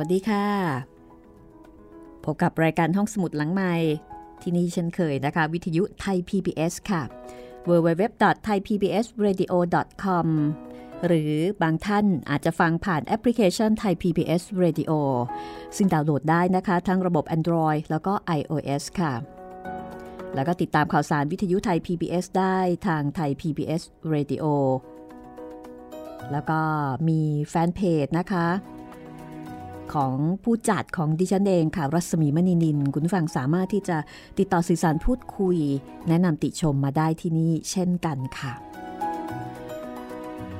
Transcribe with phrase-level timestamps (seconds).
[0.00, 0.46] วัสดีค่ะ
[2.24, 3.74] พบกับรายการห้องสมุดหลังใหม่
[4.42, 7.02] ที่นี่เช่นเคยนะคะ วิทยุไทย PBS ค่ะ
[7.68, 10.26] www.thaipbsradio.com
[11.06, 14.92] หรือบางท่านอาจจะฟังผ่านแอปพลิเคชันไทย PBS Radio
[15.76, 19.14] ซึ่งดาวน์โหลดได้นะคะ ทั้งระบบ Android แล้วก็ iOS ค่ะ
[20.34, 24.44] แล้วก็ติดตามข่าวสารวิทยุไทย PBS ได้ทางไทย PBS Radio
[26.32, 26.60] แล้วก็
[27.08, 28.48] มีแฟนเพจนะคะ
[29.94, 30.14] ของ
[30.44, 33.96] ผู้จัดของดิฉันเองค่ะ รัศมีมณีนิน คุณฟังสามารถที่จะ
[34.38, 35.58] ติดต่อสื่อสารพูดคุย
[36.08, 38.52] แนะนำติชมมาได้ที่นี่เช่นกันค่ะ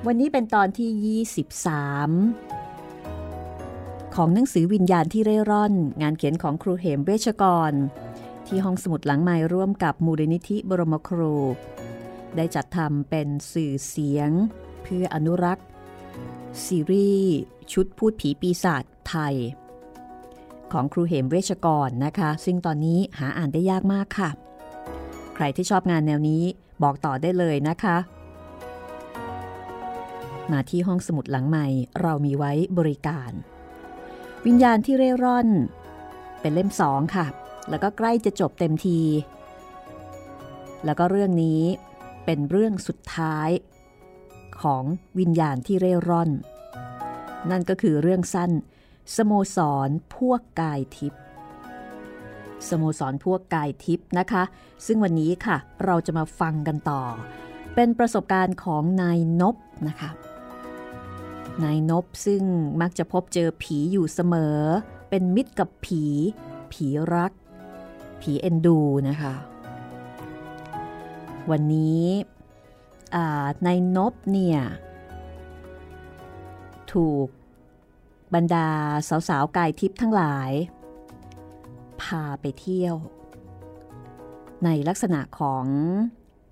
[0.06, 7.72] วันนี้เป็นตอนที่ 23 ของหนังสือวิญญาณที่เร่ร่อน งานเขียนของครูเหมเวชกร
[8.46, 11.34] ที่ห้องสมุดหลังไม้ร่วมกับมูลนิธิบรมครู
[12.36, 14.30] ได้จัดทำเป็นสื่อเสียง
[14.82, 15.66] เพื่ออนุรักษ์
[16.64, 17.34] ซีรีส์
[17.72, 19.34] ชุดพูดผีปีศาจ ไทย
[20.72, 24.30] ของครูเหมเวชกรนะคะ ซึ่งตอนนี้หาอ่านได้ยากมากค่ะ
[25.34, 26.42] ใครที่ชอบงานแนวนี้
[26.82, 27.96] บอกต่อได้เลยนะคะ
[30.52, 31.66] มาที่ห้องสมุดหลังใหม่
[32.00, 33.30] เรามีไว้บริการ
[34.46, 35.48] วิญญาณที่เร่ร่อน
[36.40, 37.26] เป็นเล่มสองค่ะ
[37.70, 39.00] แล้วก็ใกล้จะจบเต็มที
[40.84, 41.62] แล้วก็เรื่องนี้
[42.24, 43.50] เป็นเรื่องสุดท้าย
[44.62, 44.84] ของ
[45.18, 46.30] วิญญาณที่เร่ร่อน
[47.50, 48.50] นั่นก็คือเรื่องสั้น
[49.16, 51.22] สโมสรพวกกายทิพย์
[52.68, 54.42] สโมสรพวกกายทิพย์นะคะ
[54.86, 57.02] ซึ่งวันนี้ค่ะเราจะมาฟังกันต่อ
[57.74, 59.56] เป็นประสบการณ์ของนายนบ
[59.88, 60.10] นะคะ
[61.64, 62.42] นายนบซึ่ง
[62.80, 64.58] มักจะพบเจอผีอยู่เสมอ
[65.10, 66.04] เป็นมิตรกับผี
[66.72, 67.32] ผีรัก
[68.20, 68.78] ผีเอ็นดู
[69.08, 69.34] นะคะ
[71.50, 72.04] วันนี้
[73.64, 74.58] ในนบเนี่ย
[76.92, 77.28] ถูก
[78.34, 78.66] บรรดา
[79.28, 80.50] สาวๆกายทิพย์ทั้งหลาย
[82.02, 82.94] พาไปเที่ยว
[84.64, 85.64] ในลักษณะของ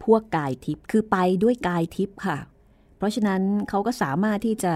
[0.05, 2.39] พวกกายทิพย์คือไปด้วยกายทิพย์ค่ะ
[2.97, 4.75] เพราะฉะนั้นเขาก็สามารถที่จะ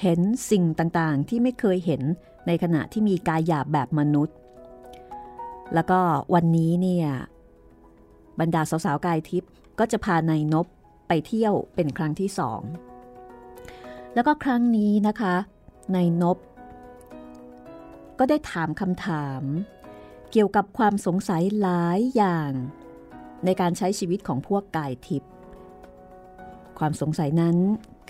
[0.00, 0.20] เห็น
[0.50, 2.02] สิ่งต่างๆ ที่ไม่เคยเห็น
[2.46, 4.36] ในขณะที่มีกายหยาบแบบมนุษย์
[5.74, 6.00] แล้วก็
[6.34, 7.08] วันนี้เนี่ย
[8.40, 10.66] บรรดาสาวๆกายทิพย์ก็จะพานายนบ
[11.08, 12.60] ไปเที่ยวเป็นครั้งที่สอง
[14.14, 15.34] แล้วก็ครั้งนี้นะคะ
[15.94, 16.38] นายนบ
[18.18, 19.42] ก็ได้ถามคำถาม
[20.30, 22.52] เกี่ยวกับความสงสัยหลายอย่าง
[23.44, 25.30] ในการใช้ชีวิตของพวกกายทิพย์
[26.78, 27.56] ความสงสัยนั้น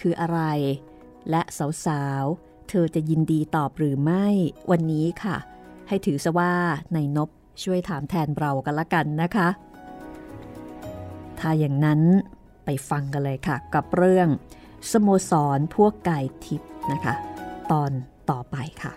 [0.00, 0.40] คืออะไร
[1.30, 1.42] และ
[1.86, 4.26] สาวๆ เธอจะยินดีตอบหรือไม่
[4.70, 5.36] วันนี้ค่ะ
[5.88, 6.54] ให้ถือซะว่า
[6.94, 7.28] ในนบ
[7.62, 9.48] ช่วยถามแทนเรากันละกันนะคะ
[11.38, 12.00] ถ้าอย่างนั้น
[12.64, 14.28] ไปฟังกันเลยค่ะ กับเรื่อง
[14.90, 17.14] สโมสรพวกไก่ทิพย์นะคะ
[17.72, 17.90] ตอน
[18.30, 18.94] ต่อไปค่ะ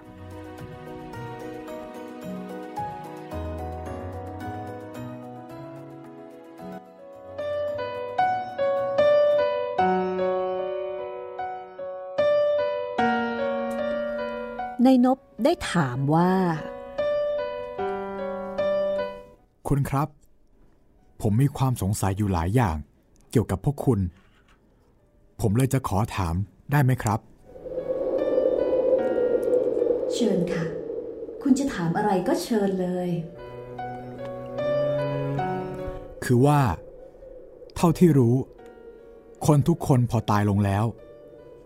[14.84, 16.32] ในนบได้ถามว่า
[19.68, 20.08] คุณครับ
[21.22, 22.78] ผมมีความสงสัยอยู่หลายอย่าง
[23.32, 24.00] เกี่ยวกับพวกคุณ
[25.42, 26.36] ผมเลยจะขอถาม
[26.72, 27.20] ได้ไหมครับ
[30.18, 30.66] เชิญค่ะ
[31.42, 33.10] คุณจะถามอะไรก็เชิญเลย
[36.24, 36.62] คือว่า
[37.76, 38.36] เท่าที่รู้
[39.48, 40.86] คนทุกคนพอตายลงแล้ว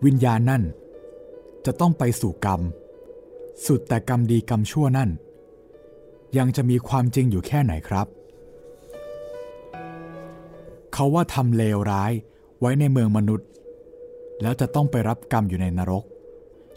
[0.04, 0.62] วิญญาณนั่น
[1.66, 2.60] จะต้องไปสู่กรรม
[3.66, 5.10] สุดแต่กรรมดีกรรมชั่วนั่น
[6.38, 8.06] ยังจะมีความจริงอยู่แค่ไหนครับ
[10.94, 12.12] เขาว่าทำเลวร้าย
[12.60, 13.48] ไว้ในเมืองมนุษย์
[14.42, 16.04] แล้วจะต้องไปรับกรรมอยู่ในนรก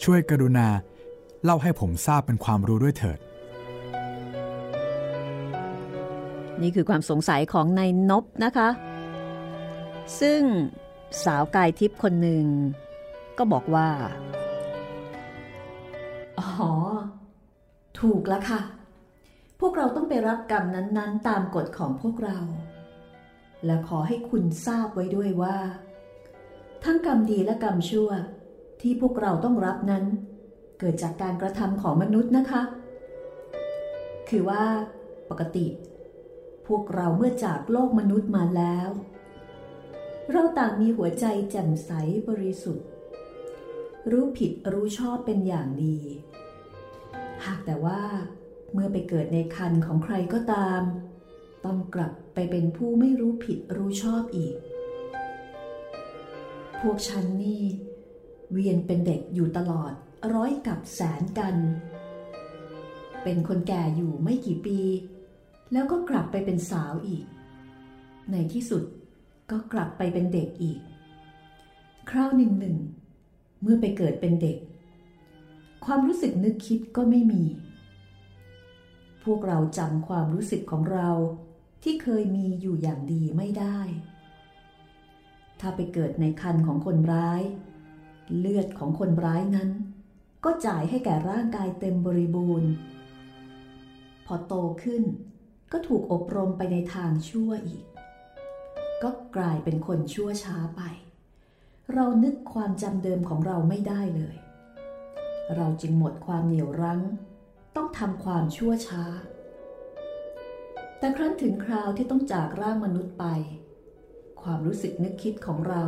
[0.03, 0.67] ช่วยกรุณา
[1.45, 3.19] เล่าให้ผมทราบเป็นความรู้ด้วยเถิด
[6.61, 8.69] นี่คือความสงสัยของนายนบนะคะ
[10.19, 10.41] ซึ่ง
[11.25, 12.45] สาวกายทิพย์คนหนึ่ง
[13.37, 13.89] ก็บอกว่า
[16.39, 16.71] อ๋อ
[17.99, 18.61] ถูกแล้วค่ะ
[19.59, 22.37] พวกเราต้องไปรับกรรมนั้น ๆ ตามกฎของพวกเรา
[23.65, 25.57] และขอให้คุณทราบไว้ด้วยว่า
[26.83, 28.09] ทั้งกรรมดีและกรรมชั่ว
[28.81, 30.05] ที่พวกเราต้องรับนั้น
[30.79, 32.61] เกิดจากการกระทำของมนุษย์นะคะ
[34.29, 34.63] คือว่า
[35.29, 35.67] ปกติ
[36.67, 38.89] พวกเราเมื่อจากโลกมนุษย์มาแล้ว
[40.31, 41.91] เราต่างมีหัวใจแจ่มใส
[42.29, 42.85] บริสุทธิ์
[44.11, 45.97] รู้ผิดรู้ชอบเป็นอย่างดี
[47.45, 48.01] หากแต่ว่า
[48.73, 50.81] เมื่อไปเกิดในคันของใครก็ตาม
[51.65, 54.55] ต้องกลับไปเป็นผู้ไม่รู้ผิดรู้ชอบอีก
[56.81, 57.63] พวกฉันนี่
[58.51, 59.93] เวียนเป็นเด็กอยู่ตลอด
[60.33, 61.55] ร้อยกับแสนกัน
[63.23, 64.79] เป็นคนแก่อยู่ไม่กี่ปี
[65.71, 67.25] แล้วก็กลับไปเป็นสาวอีก
[68.31, 68.83] ในที่สุด
[69.51, 70.79] ก็กลับไปเป็นเด็กอีก
[72.09, 72.77] คราวหนึ่งหนึ่ง
[73.61, 74.57] เมื่อไปเกิดเป็นเด็ก
[75.85, 77.43] ความรู้สึกนึกคิดก็ไม่มี
[79.23, 81.09] พวกเราจำความรู้สึกของเรา
[81.83, 83.79] ที่เคยมีอยู่อย่างดีไม่ได้
[85.59, 87.41] ถ้าไปเกิดในคันของคนร้าย
[88.37, 89.69] เลือดของคนร้ายนั้น
[90.45, 92.71] ก็จ่ายให้แก่ร่างกายเต็มบริบูรณ์
[94.25, 94.53] พอโต
[94.83, 95.03] ขึ้น
[95.71, 97.85] ก็ถูกอบรมไปในทางชั่วอีก
[99.03, 100.81] ก็กลายเป็นคนชั่วช้าไป
[101.93, 104.35] เรานึกความจำเดิมของเราไม่ได้เลย
[105.55, 107.01] เราจึงหมดความเหนียวรั้ง
[107.75, 109.03] ต้องทำความชั่วช้า
[110.99, 113.25] แต่ครั้นถึงคราวที่ต้องจากร่างมนุษย์ไป
[114.41, 115.83] ความรู้สึกนึกคิดของเรา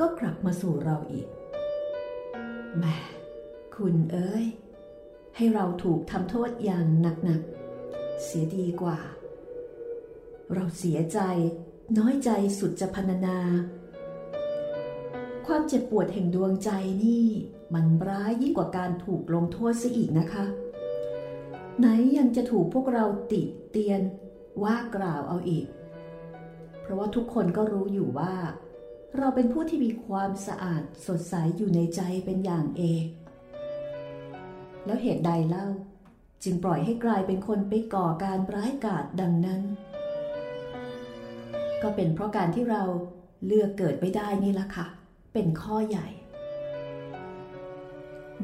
[0.00, 1.26] ก็กลับมาสู่เราอีก
[2.78, 2.84] แม
[3.86, 4.46] คุณเอ้ย
[5.36, 8.98] ให้เราถูกทำโทษอย่างหนักๆ เสียดีกว่า
[10.54, 11.18] เราเสียใจ
[11.98, 13.38] น้อยใจสุดจะพรรณนา
[15.46, 16.70] ความเจ็บปวดแห่งดวงใจ
[17.04, 17.26] นี่
[17.74, 20.44] มันร้ายยิ่งกว่าการถูกลงโทษซะอีกนะคะ
[21.78, 21.86] ไหน
[22.18, 24.00] ยังจะถูกพวกเราติเตียน
[24.62, 25.66] ว่ากล่าวเอาอีก
[26.80, 28.34] เพราะว่าทุกคนก็รู้อยู่ว่า
[29.16, 33.06] เราเป็นผู้ที่มีความสะอาดสดใสอยู่ในใจเป็นอย่างเอก
[34.86, 35.68] แล้วเหตุใดเล่า
[36.42, 39.62] จึงปล่อยให้กลายเป็นคนไปก่อการร้ายกาจดังนั้น
[41.82, 42.82] ก็เป็นเพราะการที่เรา
[43.46, 44.86] เลือกเกิดไม่ได้นี่ละค่ะ
[45.32, 46.06] เป็นข้อใหญ่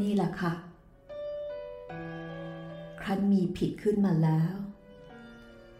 [0.00, 0.52] นี่แหละค่ะ
[3.00, 4.54] ครั้นมีผิดขึ้นมาแล้ว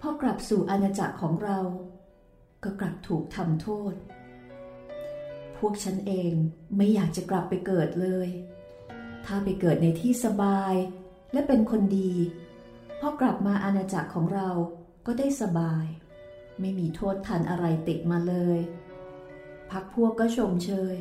[0.01, 1.59] พอกลับสู่อาณาจักรของเรา
[2.65, 3.95] ก็กลับถูกทำโทษ
[5.59, 6.33] พวกฉันเอง
[6.77, 8.29] ไม่อยากจะกลับไปเกิดเลย
[9.31, 10.75] ถ้าไปเกิดในที่สบาย
[11.33, 12.13] และเป็นคนดี
[13.01, 14.51] พอกลับมาอาณาจักรของเรา
[15.07, 15.85] ก็ได้สบาย
[16.61, 18.59] ไม่มีโทษทันอะไรติดมาเลย
[19.71, 20.97] พักพวกก็ชมเชย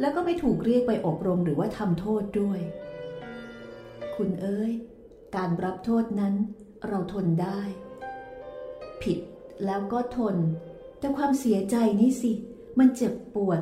[0.00, 2.60] แล้วก็ไม่ถูกเรียกไปอบรมหรือว่าทำโทษด้วย
[4.16, 4.72] คุณเอ้ย
[5.36, 6.34] การรับโทษนั้น
[6.86, 7.60] เราทนได้
[9.02, 9.18] ผิด
[9.64, 10.36] แล้วก็ทน
[10.98, 12.32] แต่ความเสียใจนี่สิ
[12.78, 13.60] มันเจ็บปวด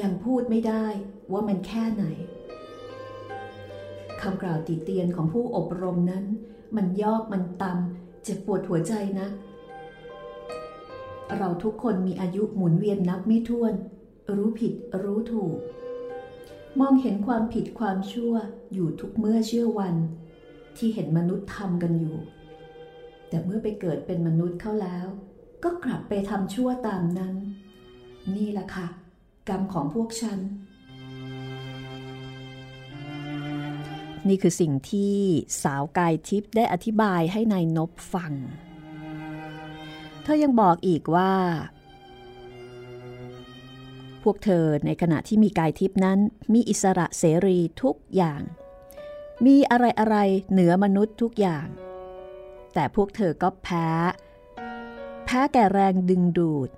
[0.00, 0.86] ยังพูดไม่ได้
[1.32, 2.06] ว่ามันแค่ไหน
[4.22, 6.24] คำกล่าวติเตียนของผู้อบรมนั้น
[6.76, 9.28] มันยอกมันตำเจ็บปวดหัวใจนะ
[11.36, 13.74] เราทุกคนมีอายุหมุนเวียนนับไม่ถ้วน
[14.36, 14.72] รู้ผิด
[15.02, 15.56] รู้ถูก
[16.80, 18.34] มองเห็นความผิดความชั่ว
[18.72, 19.96] อยู่ทุกเมื่อเชื่อวัน
[20.76, 22.16] ที่เห็นมนุษย์ทำกันอยู่
[23.28, 25.06] แต่เมื่อไปเกิดเป็นมนุษย์เข้าแล้ว
[25.64, 27.34] ก็กลับไปทำชั่วตามนั้น
[28.36, 28.86] นี่แหละค่ะ
[29.48, 30.38] กรรมของพวกฉัน
[34.28, 35.16] นี่คือสิ่งที่
[35.62, 38.32] สาวกายทิพย์ได้อธิบายให้ในายนบฟัง
[40.22, 41.32] เธอยังบอกอีกว่า
[44.22, 46.18] พวกเธอในขณะที่มีกายทิพย์นั้น
[46.52, 48.42] มีอิสระเสรีทุกอย่าง
[49.46, 50.16] มีอะไรอะไร
[50.50, 51.66] เหนือมนุษย์ทุกอย่าง
[52.74, 53.88] แต่พวกเธอก็แพ้
[55.24, 56.70] แพ้แก่แรงดึงดูด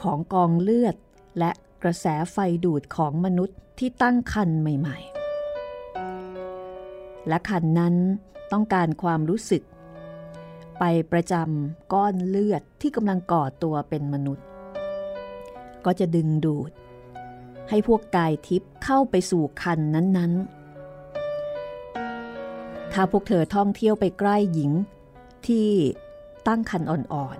[0.00, 0.96] ของกองเลือด
[1.38, 1.50] และ
[1.82, 5.15] กระแสไฟดูดของมนุษย์ที่ตั้งคันใหม่ ๆ
[7.28, 7.94] และคันนั้น
[8.52, 9.62] ต้องการความรู้สึก
[10.78, 14.46] ไปประจำก้อนเลือดที่กำลังก่อตัวเป็นมนุษย์
[15.84, 16.70] ก็จะดึงดูด
[17.68, 20.52] ให้พวกกายทิพย์เข้าไปสู่คันนั้นๆ
[22.92, 24.72] ถ้าพวกเธอท่องเที่ยวไปใกล้หญิง
[25.46, 25.68] ที่
[26.48, 27.38] ตั้งคันอ่อน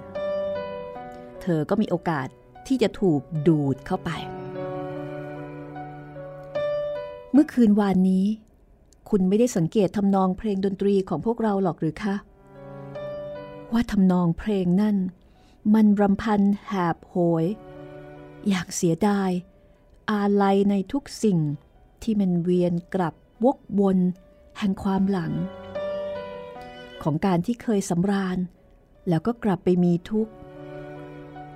[0.71, 2.29] ๆ เธอก็มีโอกาส
[2.67, 4.11] ที่จะถูกดูดเข้าไป
[7.33, 8.27] เมื่อคืนวานนี้
[9.11, 12.15] คุณไม่ได้สังเกตทำนองเพลงดนตรีของพวกเราหรอกหรือคะ
[13.73, 14.97] ว่าทำนองเพลงนั่น
[15.75, 17.45] มันรำพันแหบโหย
[18.49, 19.31] อยากเสียดาย
[20.11, 21.39] อาลัยในทุกสิ่ง
[22.03, 23.99] ที่มันเวียนกลับวกวน
[24.59, 25.33] แห่งความหลัง
[27.03, 28.39] ของการที่เคยสำราญ
[29.09, 30.33] แล้วก็กลับไปมีทุกข์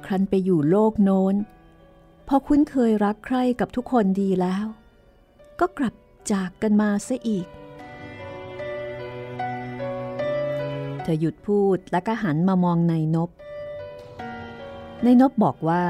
[0.05, 1.35] ครั้นไปอยู่โลกโน้น
[2.29, 4.67] พอคุ้นเคยรักใคร่กับทุกคนดีแล้ว
[5.61, 5.95] ก็กลับ
[6.33, 7.47] จากกันมาซะอีก
[11.03, 13.31] เธอหยุดพูดแล้วก็หันมามองนายนบ
[15.05, 15.85] นายนบบอกว่า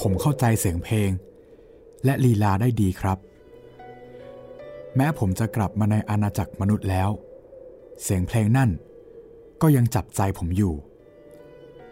[0.00, 1.10] ผมเข้าใจเสียงเพลง
[2.04, 3.18] และลีลาได้ดีครับ
[4.96, 7.10] แม้ผมจะกลับมาในอาณาจักรมนุษย์แล้ว
[8.02, 8.70] เสียงเพลงนั่น
[9.62, 10.74] ก็ยังจับใจผมอยู่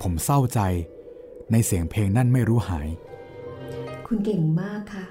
[0.03, 0.61] ผมเศร้าใจ
[1.53, 2.89] ในเสียงเพลงนั่นไม่รู้หาย
[4.07, 5.07] คุณเก่งมากค่ะ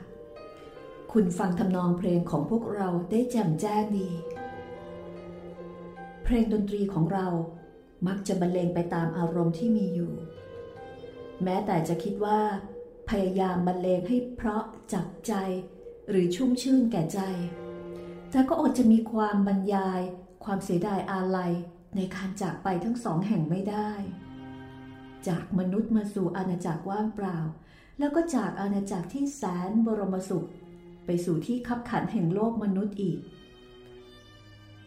[1.13, 4.09] คุณฟังทำนองเพลงของพวกเราได้แจ่มแจ้งดี
[6.23, 7.27] เพลงดนตรีของเรา
[8.07, 10.13] มักจะบรรเลงไปตามอารมณ์ที่มีอยู่
[11.43, 12.39] แม้แต่จะคิดว่า
[13.09, 15.33] พยายามบรรเลงให้เพราะจับใจ
[16.09, 17.19] หรือชุ่มชื่นแก่ใจ
[18.31, 20.01] แต่ก็อดจะมีความบรรยาย
[20.43, 21.53] ความเสียดายอาลัย
[21.95, 23.91] ในการจากไปทั้งสองแห่งไม่ได้
[25.27, 27.37] จากมนุษย์มาสู่อาณาจักรว่างเปล่า
[27.99, 30.47] แล้วก็จากอาณาจักรที่แสนบรมสุข
[31.07, 33.19] ไปสู่ที่คับขันแห่งโลกมนุษย์อีก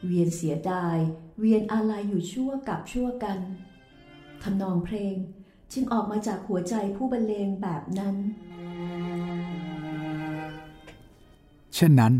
[0.06, 0.96] เวียนเสียดาย
[1.38, 3.38] เวียนอาลัยอยู่ชั่วกับชั่วกัน
[4.42, 5.16] ทำนองเพลง
[5.72, 8.16] จึงออกมาจากหัวใจผู้บรรเลงแบบนั้น
[11.74, 12.14] เช่นนั้น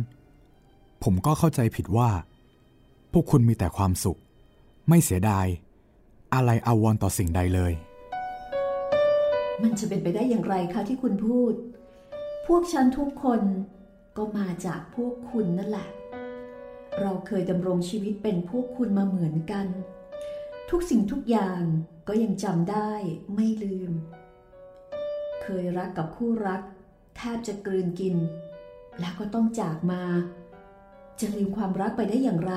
[1.02, 2.10] ผมก็เข้าใจผิดว่า
[3.12, 4.18] พวกคุณมีแต่ความสุข
[4.88, 5.46] ไม่เสียดาย
[6.34, 7.72] อะไรอาวรณ์ต่อสิ่งใดเลย
[9.62, 11.52] มันจะเป็นไปได้อย่างไรคะที่คุณพูด
[12.46, 13.40] พวกฉันทุกคน
[14.16, 15.88] ก็มาจากพวกคุณนั่นแหละ
[17.00, 19.66] เราเคยดำรงชีวิตเป็นพวกคุณมาเหมือนกัน
[20.70, 21.62] ทุกสิ่งทุกอย่าง
[22.08, 22.90] ก็ยังจำได้
[23.34, 23.92] ไม่ลืม
[25.42, 26.60] เคยรักกับคู่รัก
[27.16, 28.16] แทบจะกลืนกิน
[29.00, 30.02] แล้วก็ต้องจากมา
[31.20, 32.54] จะลืมความรักไปได้อย่างไร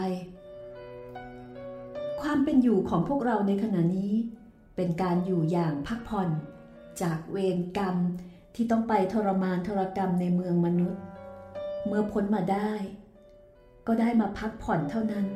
[2.22, 4.14] ความเป็นอยู่ของพวกเราในขณะนี้
[4.76, 6.30] เป็นการอยู่อย่างพักผ่อน
[7.02, 7.96] จากเวรกรรม
[8.56, 11.02] ที่ต้องไปทรมานทรกรรมในเมืองมนุษย์
[11.88, 12.72] เมื่อพ้นมาได้
[13.88, 15.28] ก็ได้มาพักผ่อนเท่านั้น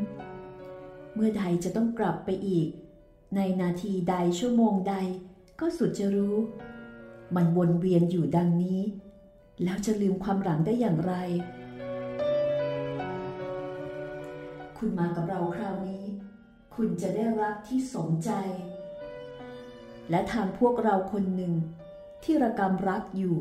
[1.13, 2.67] เมื่อใดจะต้องกลับไปอีก
[3.35, 4.95] ในนาทีใดชั่วโมงใด
[5.59, 6.35] ก็สุดจะรู้
[7.35, 8.81] มันวนเวียนอยู่ดังนี้
[9.63, 11.13] แล้วจะลืมความหลังได้อย่างไร
[14.77, 16.03] คุณมากับเราคราวนี้
[16.75, 18.31] คุณจะได้รักที่สมใจ
[20.09, 21.53] และทางพวกเราคนหนึ่ง
[22.23, 23.37] ที่ระกำรักอยู่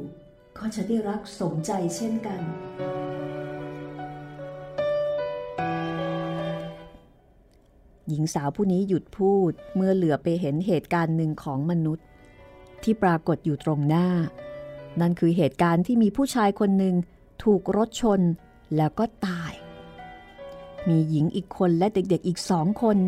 [0.56, 2.40] ก็จะได้รักสมใจเช่นกัน
[8.08, 12.06] หญิงสาวผู้นี้หยุดพูดเมื่อเหลือไปเห็นเหตุการณ์หนึ่งของมนุษย์
[12.82, 14.08] ที่ปรากฏอยู่ตรงหน้า
[15.00, 16.94] นั่นคือเหตุการณ์ที่มีผู้ชายคนหนึ่ง
[17.44, 18.20] ถูกรถชน
[18.76, 19.52] แล้วก็ตาย
[20.88, 22.98] มีหญิงอีกคนและเด็กๆอีกสองคน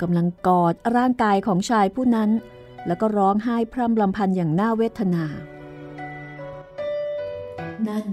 [0.00, 2.30] กำลังกอดร่างกายของชายผู้นั้น
[2.86, 5.24] แล้วก็ร้องไห้พร่ำลำพันอย่างน่าเวทนา
[7.88, 8.06] นั่น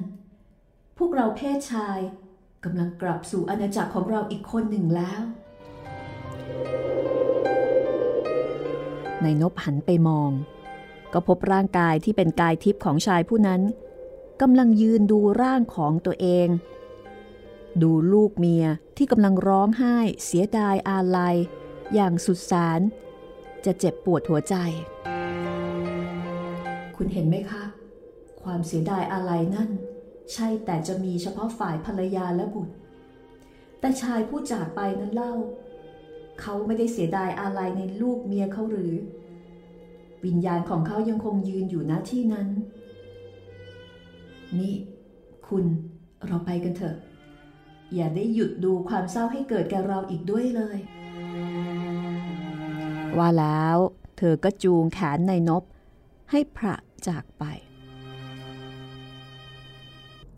[0.97, 1.99] พวกเราเพศชาย
[2.63, 5.21] กำลังกลับสู่อาณาจักรของเราอีกคนหนึ่งแล้ว
[9.23, 10.31] นายนบหันไปมอง
[11.13, 13.61] ก็พบร่างกายที่เป็นกายทิพย์ของชายผู้นั้น
[14.41, 16.47] กำลังยืนดูร่างของตัวเอง
[17.81, 18.65] ดูลูกเมีย
[18.97, 21.35] ที่กำลังร้องไห้เสียดายอาลัย
[21.93, 22.79] อย่างสุดสาร
[23.65, 24.55] จะเจ็บปวดหัวใจ
[26.95, 27.63] คุณเห็นไหมคะ
[28.43, 29.69] ความเสียดายอาลัยนั่น
[30.33, 32.73] ใช่แต่จะมีเฉพาะฝ่ายภรรยาและบุตร
[33.79, 35.33] แต่ชายผู้จากไปนั้นเล่า
[36.41, 38.93] เขาไม่ได้เสียดายอาลัยในลูกเมียเขาหรือ
[40.25, 42.47] วิญญาณของเขายังคงยืนอยู่ณที่นั้น
[44.59, 44.75] นี่
[45.47, 45.65] คุณ
[46.27, 46.95] เราไปกันเถอะ
[47.95, 50.77] อย่าได้หยุดดูความเศร้าให้เกิดแก่เราอีกด้วยเลย
[53.17, 53.77] ว่าแล้ว
[54.17, 55.63] เธอก็จูงแขนในนบ
[56.31, 56.75] ให้พระ
[57.07, 57.43] จากไป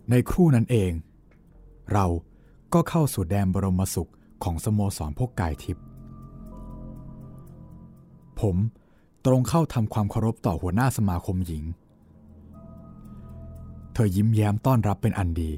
[0.10, 0.92] ในครู่นั้นเอง
[1.94, 2.06] เรา
[2.74, 4.12] ก็เข้าสู่แดนบรมสุข
[4.44, 5.86] ของสโมสรพวกกายทิพย์
[8.40, 8.56] ผม
[9.26, 11.64] ตรงเข้าทำความเคารพต่อหัวหน้าสมาคมหญิง
[13.94, 15.52] เธอยิ้มแย้มต้อนรับเป็นอันดี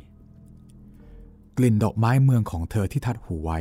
[1.58, 3.60] กลิ่นดอกไม้เมืองของเธอที่ทัดหูไว้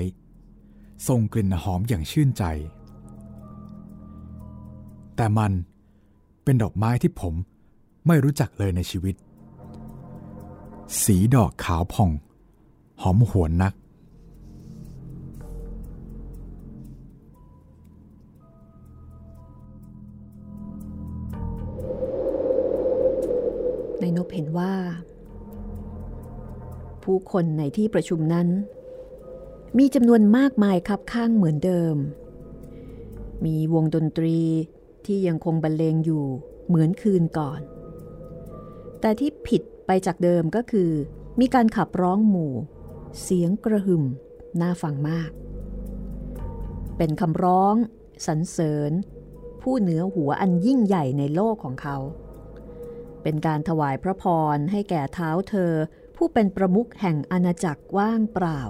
[1.09, 2.45] ส่งกลิ่นหอมอย่างชื่นใจ
[5.17, 5.53] แต่มัน
[6.45, 7.35] เป็นดอกไม้ที่ผม
[8.07, 9.15] ไม่รู้จักเลยในชีวิต
[11.03, 12.11] สีดอกขาวผ่อง
[13.01, 13.75] หอมหวนนัก
[24.01, 24.75] ในนบเห็นว่า
[27.03, 28.49] ผู้คนในที่ประชุมนั้น
[29.79, 31.97] มีจำนวนมากมายครับข้างเหมือนเดิม
[33.45, 34.39] มีวงดนตรี
[35.07, 36.25] ที่ยังคงบรรเลงอยู่
[36.67, 37.61] เหมือนคืนก่อน
[39.01, 40.91] แต่ที่ผิด ไปจากเดิมก็คือ
[41.41, 42.55] มีการขับร้องหมู่
[43.23, 44.05] เสียงกระหึ่ม
[44.61, 45.31] น่าฟังมาก
[46.97, 47.75] เป็นคำร้อง
[48.27, 48.93] สรรเสริญ
[49.63, 51.97] ผู้เหนือหัวอันยิ่งใหญ่ในโลกของเขา
[53.23, 54.25] เป็นการถวายพระพ
[54.55, 55.73] รให้แก่เท้าเธอ
[56.17, 58.61] ผู้เป็นประมุขแห่งอาณาจักรว่างเปล่า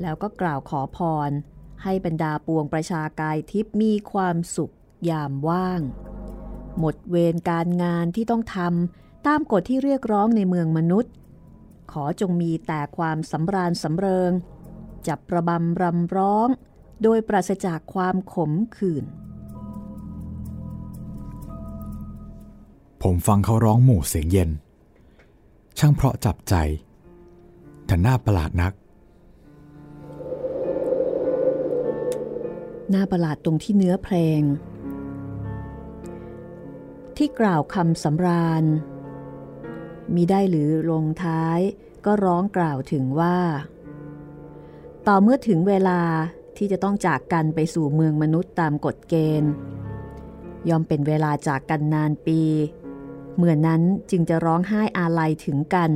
[0.00, 1.30] แล้วก็กล่าวขอพร
[1.82, 4.74] ให้บรรดาปวงประชากายทิพย์มีความสุข
[5.10, 5.80] ยามว่าง
[6.78, 11.12] หมดเวรการงานที่ต้องทำ ตามกฎที่เรียกร้องในเมืองมนุษย์
[11.92, 14.32] ขอจงมีแต่ความสำราญสำเริง
[15.06, 16.48] จับประบำรำร้อง
[17.02, 19.04] โดยปราศจากความขมขื่น
[23.02, 24.50] ผมฟังเขาร้องหมู่เสียงเย็น
[25.78, 26.54] ช่างเพราะจับใจ
[27.86, 28.72] แต่น่าประหลาดนัก
[32.94, 34.40] น่าประหลาดตรงที่เนื้อเพลง
[37.16, 38.64] ที่กล่าวคำสำราญ
[40.14, 41.60] มีได้หรือลงท้าย
[42.04, 43.38] ก็ร้องกล่าวถึงว่า
[45.06, 46.00] ต่อเมื่อถึงเวลา
[46.56, 49.52] ที่จะต้องจากกันไปสู่เมืองมนุษย์ตามกฎเกณฑ์
[50.68, 52.40] ยอมเป็นเวลาจากกันนานปี
[53.36, 55.90] เมื่อนั้นจึงจะร้องไห้อาลัยถึงกัน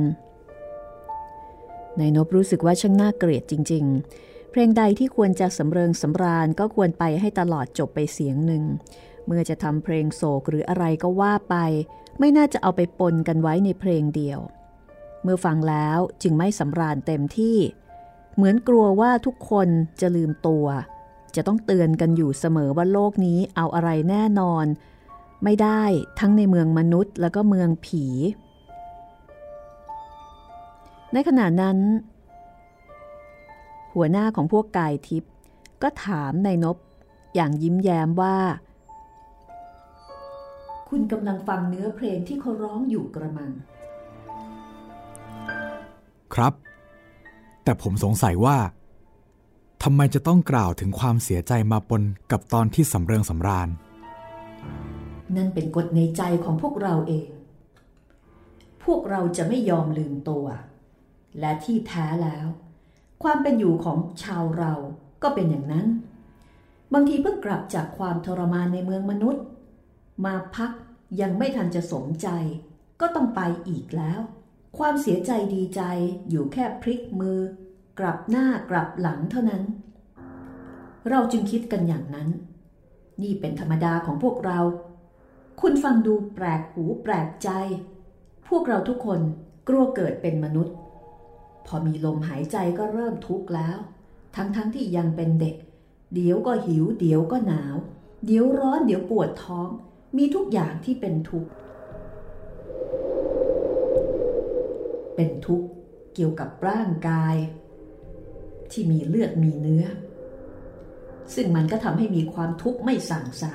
[1.99, 3.85] นายนบรู้สึกว่าช่างน่าเกลียดจริง
[4.19, 8.63] ๆ เพลงใดที่ควรจะสำเริงสำราญก็ควรไปให้ตลอดจบไปเสียงหนึ่ง
[9.25, 11.55] เมื่อจะทำเพลงโศกหรืออะไรก็ว่าไป
[12.19, 14.39] ไม่น่าจะเอาไปปนกันไว้ในเพลงเดียว
[15.23, 17.57] เมื่อฟังแล้วจึงไม่สำราญเต็มที่
[18.35, 19.67] เหมือนกลัวว่าทุกคน
[20.01, 20.65] จะลืมตัว
[21.35, 24.65] จะต้องเตือนกันอยู่เสมอว่าโลกนี้เอาอะไรแน่นอน
[25.43, 25.83] ไม่ได้
[26.19, 28.05] ทั้งในเมืองมนุษย์แล้วก็เมืองผี
[31.13, 31.77] ในขณะนั้น
[33.93, 35.31] หัวหน้าของพวกกายทิพย์
[35.81, 36.77] ก็ถามนายนบ
[37.35, 38.37] อย่างยิ้มแย้มว่า
[40.89, 43.51] คุณกำลังฟังเนื้อเพลงที่เขาร้องอยู่กระมัง
[46.33, 46.53] ครับ
[47.63, 48.57] แต่ผมสงสัยว่า
[49.83, 53.69] ทำไมจะต้องกล่าวถึงความเสียใจมาปนกับตอนที่สำเริงสำราญ
[55.35, 57.29] นั่นเป็นกฎในใจของพวกเราเอง
[58.83, 60.45] พวกเราจะไม่ยอมลืมตัว
[61.39, 62.47] และที่แท้แล้ว
[63.23, 64.73] ความเป็นอยู่ของชาวเรา
[65.23, 65.85] ก็เป็นอย่างนั้น
[66.93, 69.43] บางทีเพิ่งกลับจากความทรมานในเมืองมนุษย์
[70.25, 70.71] มาพัก
[71.21, 72.27] ยังไม่ทันจะสมใจ
[73.01, 74.19] ก็ต้องไปอีกแล้ว
[74.77, 75.81] ความเสียใจดีใจ
[76.29, 77.39] อยู่แค่พลิกมือ
[77.99, 79.63] กลับหน้ากลับหลังเท่านั้น
[81.09, 82.29] เราจึงคิดกันอย่างนั้น
[83.21, 84.59] นี่เป็นธรรมดาของพวกเรา
[85.61, 87.49] คุณฟังดูแปลกหูแปลกใจ
[88.47, 89.19] พวกเราทุกคน
[89.67, 90.75] กลัวเกิดเป็นมนุษย์
[91.65, 93.77] พอมีลมหายใจก็เริ่มทุกข์แล้ว
[94.35, 95.55] ทั้งๆทที่ยังเป็นเด็ก
[96.13, 97.75] เดี๋ยวก็หิว เดี๋ยวก็หนาว
[98.25, 99.69] เดี๋ยวร้อนเดี๋ยวปวดท้อง
[100.17, 101.51] มีทุกอย่างที่เป็นทุกข์
[105.15, 105.67] เป็นทุกข์
[106.15, 107.35] เกี่ยวกับร่างกาย
[108.71, 109.85] ที่มีเลือดมีเนื้อ
[111.35, 113.53] ซึ่งมันก็ทำให้มีความทุกข์ไม่สั่งสา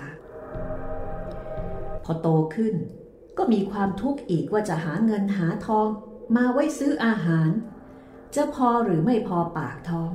[2.05, 2.75] พอโตขึ้น
[3.38, 5.88] ก็มีความทุกข์อีกว่าจะหาเงินหาทอง
[6.37, 7.51] มาไว้ซื้ออาหาร
[8.35, 10.11] จะพอหรือไม่พอปากท้อง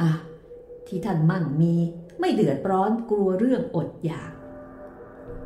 [0.00, 0.12] อะ
[0.86, 1.74] ที่ท่านมั่งมี
[2.20, 4.32] ไม่เดือดร้อนกลัวเรื่องอดอยาก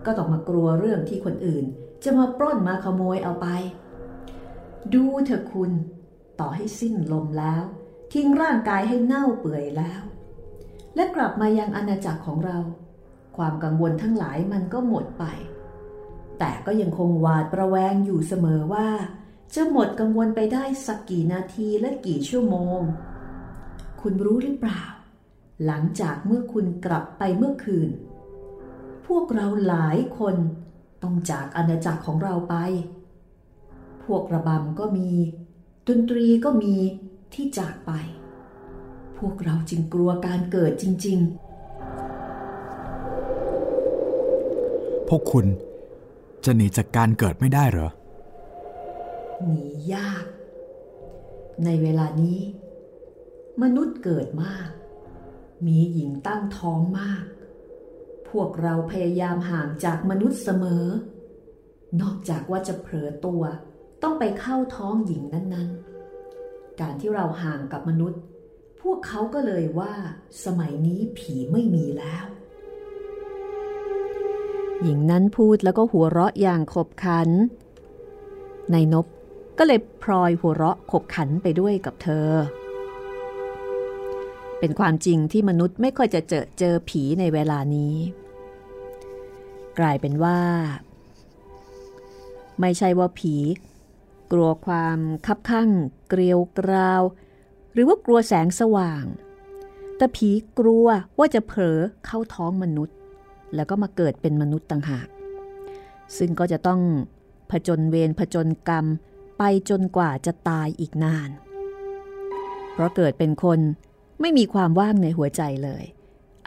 [0.06, 1.64] ก็ต้องมากลัวเรื่องที่คนอื่น
[2.04, 3.46] จะมาปล้นมาขโมยเอาไป
[4.94, 5.72] ดูเถอะคุณ
[6.40, 7.62] ต่อให้สิ้นลมแล้ว
[8.12, 10.02] ทิ้งร่างกายให้เน่าเปื่อยแล้ว
[10.94, 12.58] และกลับมายังอาณาจักรของเรา
[13.36, 15.24] ความกังวลทั้งหลายมันก็หมดไป
[16.38, 18.88] แต่ก็ยังคงหวาดประแวงอยู่เสมอว่า
[19.54, 22.80] จะหมดกังวลไปได้สักกี่นาทีและกี่ชั่วโมง
[24.00, 24.82] คุณรู้หรือเปล่า
[25.66, 27.88] หลังจากเมื่อคุณกลับไปเมื่อคืน
[29.06, 30.36] พวกเราหลายคน
[31.02, 32.54] ต้องจากอาณาจักรของเราไป
[34.04, 35.10] พวกระบำก็มี
[35.88, 36.74] ดนตรีก็มี
[37.34, 37.92] ที่จากไป
[39.18, 41.20] พวกเราจึงกลัวการเกิดจริง
[45.08, 45.46] พวกคุณ
[46.44, 50.24] จะหนีจากการเกิดไม่ได้เหรอๆหนียาก
[51.64, 52.38] ในเวลานี้
[53.62, 54.68] มนุษย์เกิดมาก
[55.66, 57.43] มีหญิงตั้งท้องมากพ
[58.40, 60.84] วกเราพยายามห่างจากมนุษย์เสมอ
[62.00, 63.42] นอกจากว่าจะเผลอตัว
[64.02, 68.20] ต้องไปเข้าท้องหญิงนั้นๆ การที่เราห่างกับมนุษย์
[68.82, 69.94] พวกเขาก็เลยว่า
[70.44, 72.24] สมัยนี้ผีไม่มีแล้ว
[74.82, 77.28] หญิงนั้นพูดแล้วก็หัวเราะอย่างขบขัน
[78.72, 79.06] นายนบ
[79.58, 82.28] ก็เลยพลอยหัวเราะขบขันไปด้วยกับเธอ
[84.58, 87.94] เป็นความจริงที่มนุษย์ไม่ค่อยจะเจอเจอผีในเวลานี้
[89.78, 90.38] กลายเป็นว่า
[92.60, 93.36] ไม่ใช่ว่าผี
[94.32, 95.70] กลัวความคับข้าง
[96.08, 97.02] เกลียวกราว
[97.72, 99.04] หรือว่ากลัวแสงสว่าง
[99.96, 100.86] แต่ผีกลัว
[101.18, 102.96] ว่าจะเผลอเข้าท้องมนุษย์
[103.54, 105.08] แล้วก็มาเกิดเป็นมนุษย์ต่างหาก
[106.18, 106.80] ซึ่งก็จะต้อง
[107.50, 108.86] ผจญเวรผจญกรรม
[109.38, 111.30] ไปจนกว่าจะตายอีกนาน
[112.72, 113.60] เพราะเกิดเป็นคน
[114.20, 115.84] ไม่มีความว่างในหัวใจเลย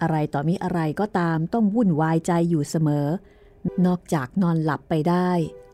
[0.01, 3.05] อะไรต่อมีอะไรก็ตามต้องวุ่นวายใจอยู่เสมอ
[3.85, 5.29] นอกจากนอนหลับไปได้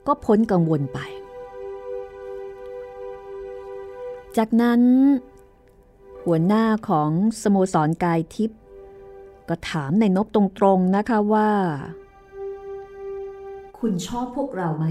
[0.08, 1.00] ก็พ้นกังวลไป
[4.38, 4.82] จากนั้น
[6.24, 7.10] หัวหน้าของ
[7.42, 8.60] สโมสรกายทิพย์
[9.50, 11.50] ก็ถามในนบตรงๆนะคะว่า
[13.80, 14.86] คุณชอบพวกเราไหม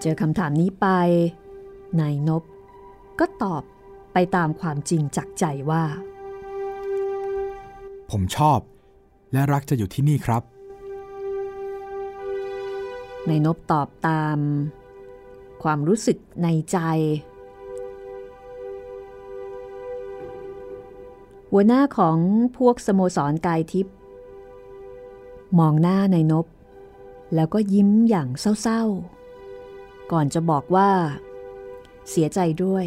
[0.00, 0.86] เจอคำถามนี้ไป
[2.00, 2.42] นายนบ
[3.20, 3.62] ก็ตอบ
[4.12, 5.84] ไปตามความจริงจากใจว่า
[8.10, 8.60] ผมชอบ
[9.32, 10.42] และรักจะอยู่ที่นี่ครับ
[13.28, 14.38] นายนบตอบตาม
[15.62, 16.78] ความรู้สึกในใจ
[21.50, 22.18] หัวหน้าของ
[22.56, 23.94] พวกสโมสรกายทิพย์
[25.58, 26.46] มองหน้านายนบ
[27.34, 28.28] แล้วก็ยิ้มอย่าง
[28.62, 30.90] เศร้าๆ ก่อนจะบอกว่า
[32.10, 32.84] เสียใจด้วย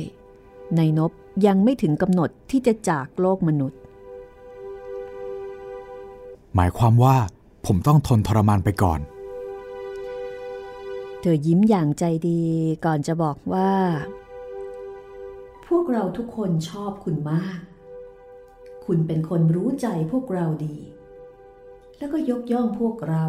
[0.78, 1.12] นายนบ
[1.46, 3.80] ยังไม่ถึงกำหนดที่จะจากโลกมนุษย์
[6.56, 7.18] หมายความว่า
[7.66, 9.00] ผมต้องทนทรมานไปก่อน
[11.22, 12.42] เธอยิ้มอย่างใจดี
[12.86, 13.72] ก่อนจะบอกว่า
[15.68, 17.60] พวกเราทุกคนชอบคุณมาก
[18.86, 20.78] คุณเป็นคนรู้ใจพวกเราดี
[21.98, 23.24] แล้วก็ยกย่องพวกเรา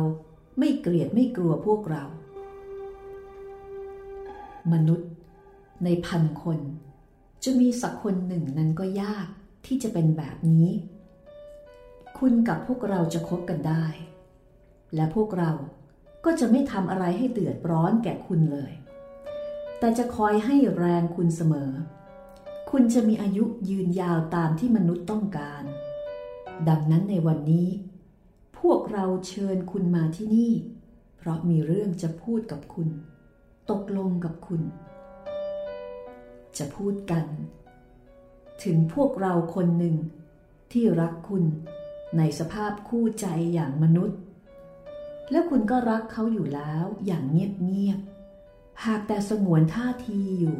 [0.59, 2.05] ไม่เกลียดไม่กลัวพวกเรา
[4.73, 5.11] มนุษย์
[5.85, 6.59] ในพันคน
[7.45, 9.27] จะมีสักคนหนึ่งนั้นก็ยาก
[9.67, 10.69] ที่จะเป็นแบบนี้
[12.25, 13.85] คุณกับพวกเราจะคบกันได้
[14.95, 15.53] และพวกเรา
[16.25, 18.73] ก็จะไม่ทำอะไรให้เดือดร้อนแก่คุณเลย
[19.79, 21.71] แต่จะคอยให้แรงคุณเสมอ
[22.71, 25.65] คุณจะมีอายุยืนยาวตามที่มนุษย์ต้องการ
[26.69, 27.69] ดังนั้นในวันนี้
[28.59, 30.53] พวกเราเชิญคุณมาที่นี่
[31.19, 32.89] เพราะมีเรื่องจะพูดกับคุณ
[33.71, 34.63] ตกลงกับคุณ
[36.59, 37.27] จะพูดกัน
[38.65, 39.97] ถึงพวกเราคนหนึ่ง
[40.73, 41.45] ที่รักคุณ
[42.19, 44.19] ในสภาพคู่ใจอย่างมนุษย์
[45.31, 50.59] และคุณก็รักเขาอยู่แล้วอย่างเงียบๆหากแต่สงวนท่าทีอยู่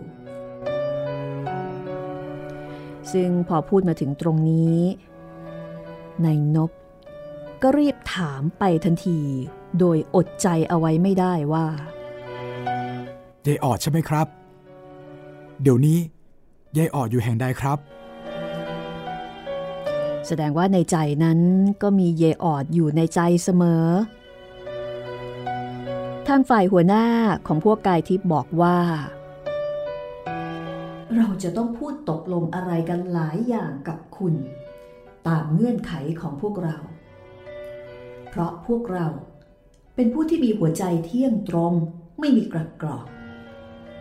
[3.13, 4.79] ซึ่งพอพูดมาถึงตรงนี้
[6.25, 6.71] นายนบ
[7.63, 9.21] ก็รีบถามไปทันที
[9.79, 11.67] โดยอดใจเอาไว้ไม่ได้ว่า
[13.47, 14.27] ยายออดใช่ไหมครับ
[15.63, 15.99] เดี๋ยวนี้
[16.77, 17.79] ยายออดอยู่แห่งใดครับ
[20.33, 21.41] แสดงว่าในใจนั้น
[21.83, 23.87] ก็มีเยออดอยู่ในใจเสมอ
[26.29, 27.05] ทางฝ่ายหัวหน้า
[27.47, 28.79] ของพวกกายทิพย์บอกว่า
[31.17, 34.35] เราจะต้องพูดตกลงอะไรกันหลายอย่างกับคุณ
[35.29, 36.77] ตามเงื่อนไขของพวกเรา
[38.29, 39.07] เพราะพวกเรา
[39.95, 41.73] เป็นผู้ที่มีหัวใจเที่ยงตรง
[42.21, 43.07] ไม่มีกระกรอก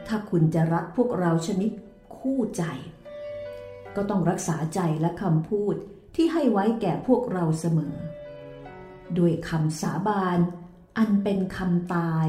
[0.08, 1.72] ถ้าคุณจะรักพวกเราชนิด
[2.18, 2.64] คู่ใจ
[3.96, 5.76] ก็ต้องรักษาใจและคำพูด
[6.16, 7.96] ที่ให้ไว้แก่พวกเราเสมอ
[9.18, 10.40] ด้วยคำสาบาน
[10.98, 12.28] อันเป็นคำตาย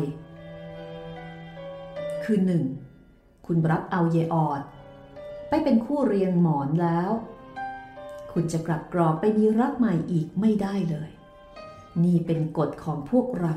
[2.25, 2.65] คือหนึ่ง
[3.47, 4.63] คุณรับเอาเยออด
[5.49, 7.11] ไปเป็นคู่เรียงหมอนแล้ว
[8.33, 11.11] คุณจะกลับกรอกไปมีรักใหม่อีกไม่ได้เลย
[12.05, 13.55] นี่เป็นกฎของพวกเรา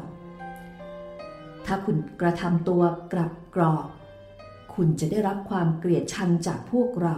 [1.65, 2.83] ถ้าคุณกระทำตัว
[3.13, 3.87] กลับกรอก
[4.75, 7.15] คุณจะได้รับความเกลียดชังจากพวกเรา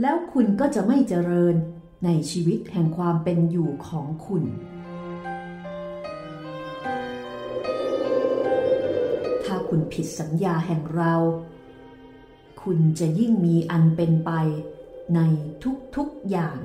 [0.00, 1.56] แล้วคุณก็จะไม่เจริญ
[2.04, 4.44] ในชีวิตแห่งความเป็นอยู่ของคุณ
[9.44, 11.14] ถ้าคุณผิดสัญญาแห่งเรา
[12.62, 14.30] คุณจะยิ่งมีอันเป็นไป
[15.14, 15.20] ใน
[15.96, 16.58] ทุกๆอย่าง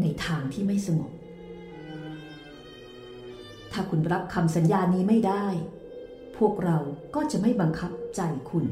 [0.00, 1.12] ในทางที่ไม่สงบ
[3.72, 5.46] ถ้าคุณรับคำสัญญานี้ไม่ได้
[6.36, 6.78] พวกเรา
[7.14, 8.66] ก็จะไม่บังคับใจคุณ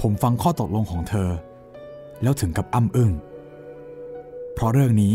[0.00, 1.30] ผมฟังข้อตกลงของเธอ
[2.22, 3.12] แล้วถึงกับอ้ำอึง้ง
[4.54, 5.12] เพราะเรื่องนี้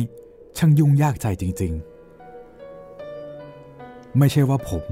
[0.58, 1.74] ช่างยุ่งยากใจจริง
[3.36, 4.84] ๆ ไม่ใช่ว่าผม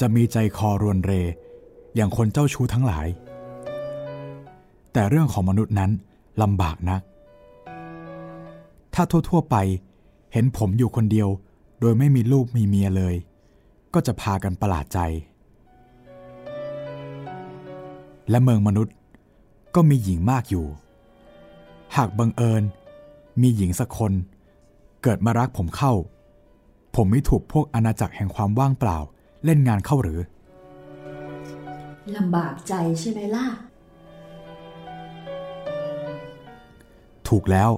[0.00, 1.12] จะมีใจคอรวนเร
[1.94, 3.06] อย่างคนเจ้าชู้ทั้งหลาย
[4.92, 5.90] แต่เรื่องของมนุษย์นั้น
[6.42, 7.02] ลำบากนัก
[8.94, 9.56] ถ้าทั่ว ๆ ไป
[10.32, 11.28] เห็นผมอยู่คนเดียว
[11.80, 13.14] โดยไม่มีลูกมีเมียเลย
[13.94, 14.98] ก็จะพากันประหลาดใจ
[18.30, 18.94] และเมืองมนุษย์
[19.74, 20.66] ก็มีหญิงมากอยู่
[21.96, 22.62] หากบังเอิญ
[23.40, 24.12] มีหญิงสักคน
[25.02, 25.92] เกิดมารักผมเข้า
[26.94, 28.98] ผมไม่ถูกพวกอาณาจักรแห่งความว่างเปล่า
[29.44, 30.20] เล่นงานเข้าหรือ
[32.16, 33.46] ลำบากใจใช่ไหมล่ะ
[37.28, 37.70] ถูกแล้ว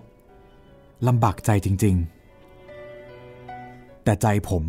[1.09, 1.96] ลำบากใจจริง
[2.80, 4.62] ๆ แต่ใจผม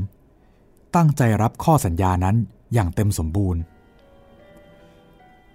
[0.95, 2.35] ตั้งใจรับข้อสัญญานั้น
[2.73, 3.61] อย่างเต็มสมบูรณ์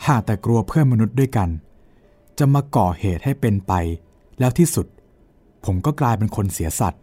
[0.06, 1.48] หากแต่กลัวเพื่อนมนุษย์ด้วยกัน
[2.38, 3.72] จะมาก่อเหตุให้เป็นไป
[4.38, 4.86] แล้วที่สุด
[5.64, 7.02] ผมก็กลายเป็นคนเสียสัตว์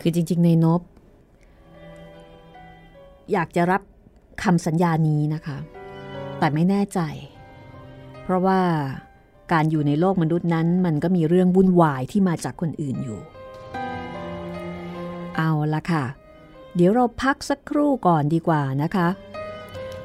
[0.00, 0.80] คือจริง ๆ ในนบ
[3.32, 3.82] อยากจะรับ
[4.42, 5.58] คำสัญญานี้นะคะ
[6.38, 7.00] แต่ไม่แน่ใจ
[8.22, 8.60] เพราะว่า
[9.52, 13.20] การอยู่ในโลกมนุษย์นั้น มันก็มีเรื่องวุ่นวายที่มาจากคนอื่นอยู่
[15.36, 16.04] เอาละค่ะ
[16.76, 19.08] เดี๋ยวเราพักสักครู่ก่อนดีกว่านะคะ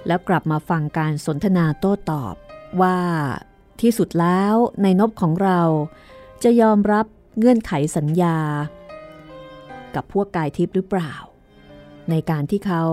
[0.08, 2.36] แล้วกลับมาฟังการสนทนาโต้ตอบ
[2.82, 2.98] ว่า
[3.82, 5.62] ที่สุดแล้วในนบของเรา
[6.44, 7.06] จะยอมรับ
[7.38, 8.38] เงื่อนไขสัญญา
[9.96, 11.14] กับพวกกายทิพย์หรือเปล่า
[12.10, 12.84] ในการที่เขา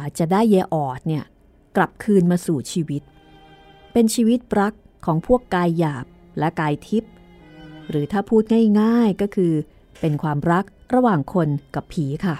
[0.00, 1.24] าจะได้เยออดเนี่ย
[1.76, 3.02] กลับคืนมาสู่ชีวิต
[3.92, 4.74] เป็นชีวิตรัก
[5.06, 6.06] ของพวกกายหยาบ
[6.38, 7.12] และกายทิพย์
[7.88, 8.42] หรือถ้าพูด
[8.80, 9.52] ง่ายๆก็คือ
[10.00, 12.36] เป็นความรักระหว่างคนกับผีค่ะ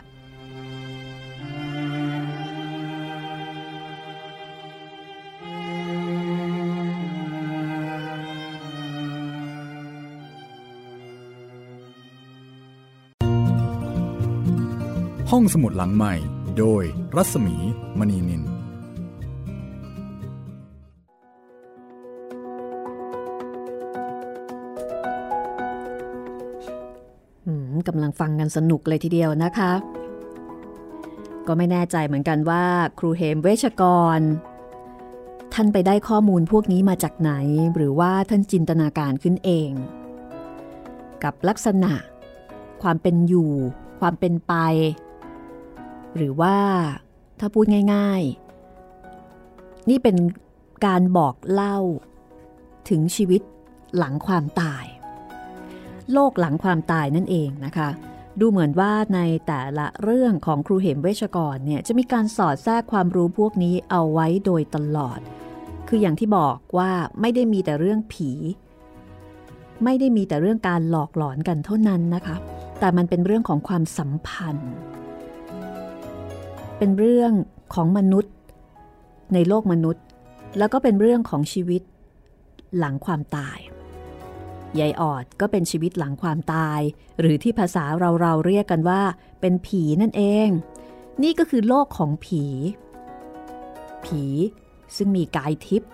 [15.33, 16.15] ห้องสมุดหลังใหม่
[16.59, 16.83] โดย
[17.17, 17.57] รัศมี
[17.99, 18.43] มณีนิน
[27.89, 29.73] กำลังฟังกันสนุกเลยทีเดียวนะคะ
[31.47, 32.65] ก็ไม่แน่ใจเหมือนกันว่า
[32.99, 33.83] ครูเหมเวชก
[34.19, 34.21] ร
[35.55, 37.33] ท่านไปได้ข้อมูลพวกนี้มาจากไหน
[37.75, 39.71] หรือว่าท่านจินตนาการขึ้นเอง
[41.25, 41.93] กับลักษณะ
[42.83, 43.53] ความเป็นอยู่
[44.01, 44.55] ความเป็นไป
[46.19, 46.57] หรือว่า
[47.41, 48.23] ถ้าพูดง่าย
[49.07, 50.17] ๆ นี่เป็น
[50.87, 51.79] การบอกเล่า
[52.89, 53.43] ถึงชีวิต
[53.97, 54.85] หลังความตาย
[56.13, 57.89] โลกหลังความตายนั่นเองนะคะ
[58.41, 65.21] ดูเหมือนว่าในแต่ละเรื่องของครูเหมเวชกรเนี่ยจะมีการสอดแทรกความรู้พวกนี้เอาไว้โดยตลอด
[65.89, 68.31] คืออย่างที่บอกว่าไม่ได้มีแต่เรื่องผี
[69.85, 72.37] ไม่ได้มีแต่เรื่องการหลอกหลอนกันเท่านั้นนะคะ
[72.81, 74.73] แต่มันเป็นเรื่องของความสัมพันธ์
[76.79, 77.33] เป็นเรื่อง
[77.75, 78.35] ของมนุษย์
[79.35, 80.05] ในโลกมนุษย์
[80.59, 81.83] แล้วก็เป็นเรื่องของชีวิต
[82.79, 83.59] หลังความตาย
[84.81, 86.81] ยายออดก็เป็นชีวิตหลังความตาย
[87.21, 89.03] หรือที่ภาษาเราเราเรียกกันว่า
[89.41, 90.49] เป็นผีนั่นเอง
[91.23, 92.45] นี่ก็คือโลกของผี
[94.05, 94.23] ผี
[94.97, 95.91] ซึ่งมีกายทิพย์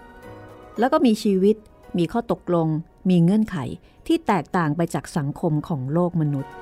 [0.79, 1.57] แล้วก็มีชีวิต
[1.99, 2.69] มีข้อตกลง
[3.11, 3.57] มีเงื่อนไข
[4.07, 6.53] ที่แตกต่างไปจากสังคมของโลกมนุษย์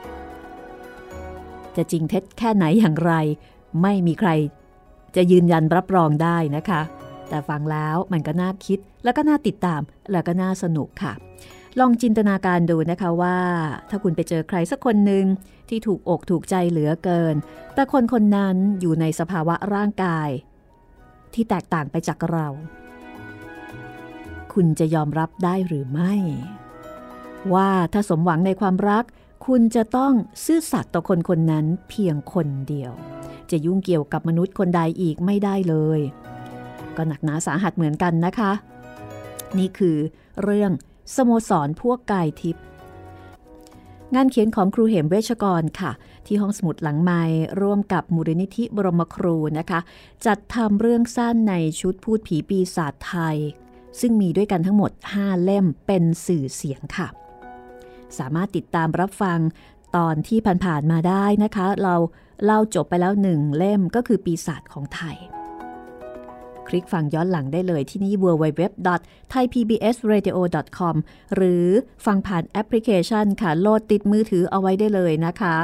[1.76, 3.12] จะจริงเท็จแค่ไหนอย่างไร
[3.82, 4.30] ไม่มีใคร
[5.16, 6.82] จะยืนยันรับรองได้นะคะ
[7.28, 9.80] แต่ฟังแล้วมันก็น่าคิด แล้วก็น่าติดตาม
[10.12, 11.12] แล้วก็น่าสนุกค่ะ
[11.80, 13.38] ลองจินตนาการดูนะคะว่า
[13.90, 15.24] ถ้าคุณไปเจอใครสักคนหนึ่ง
[15.68, 17.34] ที่ถูกอกถูกใจเหลือเกิน
[17.74, 20.28] แต่คนคนนั้นอยู่ในสภาวะร่างกาย
[21.34, 22.46] ที่แตกต่างไปจากเรา
[24.52, 26.14] คุณจะยอมรับได้หรือไม่
[27.54, 29.04] ว่าถ้าสมหวังในความรัก
[29.46, 30.12] คุณจะต้อง
[30.44, 32.92] ซื่อสัตย์ต่อคนคนนั้นเพียงคนเดียว
[33.50, 36.00] จะยุ่งเกี่ยวกับมนุษย์คนใดอีกไม่ได้เลย
[36.96, 38.52] ก็หนักหนาสาหัสเหมือนกันนะคะ
[39.58, 39.96] นี่คือ
[40.42, 40.72] เรื่อง
[41.14, 42.64] สโมสรพวกกายทิพย์
[44.14, 45.92] งานเขียนของครูเหมเวชกรค่ะ
[46.26, 47.22] ที่ห้องสมุดหลังไม้
[47.60, 49.80] ร่วมกับมูลนิธิบรมครูนะคะ
[50.26, 53.36] จัดทำเรื่องสั้นในชุดพูดผีปีศาจไทย
[54.00, 57.08] ซึ่งมีด้วยกันทั้งหมด 5 เล่มเป็นสื่อเสียงค่ะ
[58.18, 59.38] สามารถติดตามรับฟัง
[59.96, 61.94] ตอนที่ผ่านๆมาได้นะคะ เรา
[62.44, 65.16] เล่าจบไปแล้วหนึ่งเล่มก็คือปีศาจของไทย
[66.68, 70.94] คลิกฟังย้อนหลังได้เลยที่นี่ www.thaipbsradio.com
[71.34, 71.66] หรือ
[72.06, 75.56] ฟังผ่านแอปพลิเคชันค่ะโหลดติดมือถือเอาไว้ได้เลยนะคะ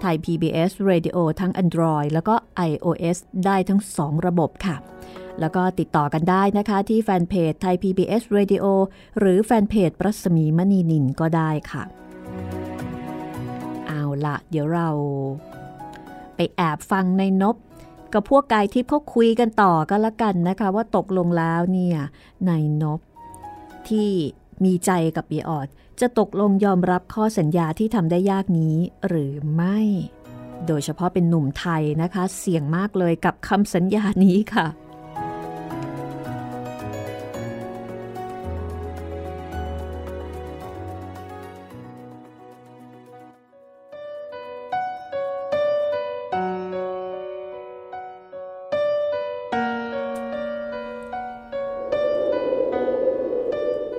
[0.00, 2.34] ไทย PBS Radio ทั้ง Android แล้วก็
[2.70, 4.76] iOS ได้ทั้ง 2 ระบบค่ะ
[5.40, 8.64] แล้วก็ติดต่อกันได้นะคะที่แฟนเพจไทย PBS Radio
[9.18, 11.82] หรือแฟนเพจปรัศมีมณีนินก็ได้ค่ะ
[13.88, 14.88] เอาละเดี๋ยวเรา
[16.36, 17.56] ไปแอบฟังในนบ
[18.12, 21.98] กับพวกกายทิพย์เขาคุยกันต่อก็แล้วกันนะคะ ว่าตกลงแล้วเนี่ย
[22.46, 23.00] ในนบ
[23.88, 24.10] ที่
[24.64, 25.68] มีใจกับเบียออด
[26.00, 28.76] จะตกลงยอมรับข้อสัญญาที่ทำได้ยากนี้
[29.08, 29.78] หรือไม่
[30.66, 34.66] โดยเฉพาะเป็นหนุ่มไทยนะคะ เสี่ยงมากเลยกับคำสัญญานี้ค่ะ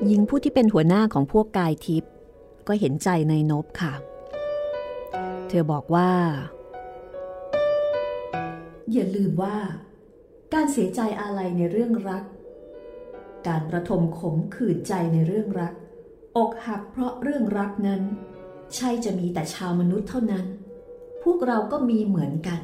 [0.07, 2.11] หญิงผู้ที่เป็นหัวหน้าของพวกกายทิพย์
[2.67, 3.93] ก็เห็นใจในนบค่ะ
[5.47, 6.11] เธอบอกว่า
[8.91, 9.57] อย่าลืมว่า
[10.53, 12.23] การเสียใจอะไรในเรื่องรัก
[13.47, 15.73] การประทมขมขื่นใจในเรื่องรัก
[16.37, 18.01] อกหักเพราะเรื่องรักนั้น
[18.75, 20.45] ใช่จะมีแต่ชาวมนุษย์เท่านั้น
[21.23, 22.61] พวกเราก็มีเหมือนกัน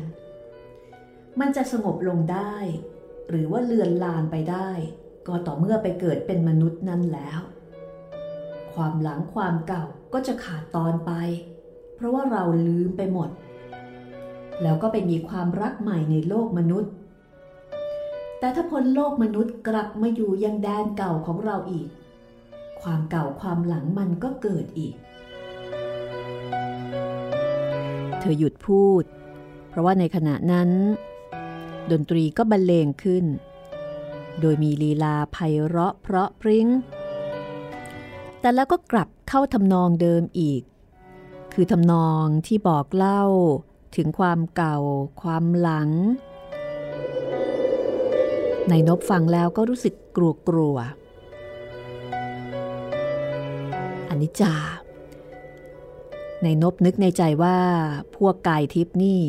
[1.40, 2.56] มันจะสงบลงได้
[3.30, 4.70] หรือว่าเลือนลานไปได้
[5.28, 7.40] ก็ต่อเมื่อไปเกิดเป็นมนุษย์นั้นแล้ว
[8.74, 11.12] ความหลังความเก่าก็จะขาดตอนไป
[11.96, 13.30] เพราะว่าเราลืมไปหมด
[14.62, 16.92] แล้วก็ไปมีความรักใหม่ในโลกมนุษย์
[18.40, 21.88] แต่ถ้าพ้นโลกมนุษย์กลับมาอยู่ยังแดนเก่าของเราอีก
[22.82, 24.96] ความเก่าความหลังมันก็เกิดอีก
[28.20, 29.04] เธอหยุดพูด
[29.70, 30.70] เพราะว่าในขณะนั้น
[31.92, 33.26] ดนตรีก็บรรเลงขึ้น
[34.42, 36.68] โดยมีลีลาไพเราะเพราะพริ้ง
[38.40, 40.62] แต่แล้วก็กลับเข้าทำนองเดิมอีก
[41.54, 43.24] คือทำนองที่บอกเล่า
[43.96, 44.78] ถึงความเก่า
[45.22, 45.90] ความหลัง
[48.70, 50.76] ในนบฟังแล้วก็รู้สึกกลัวกลัว
[54.10, 54.56] อันนี้จา
[56.44, 57.58] ในนบนึกในใจว่า
[58.16, 59.20] พวกกายทิพนี่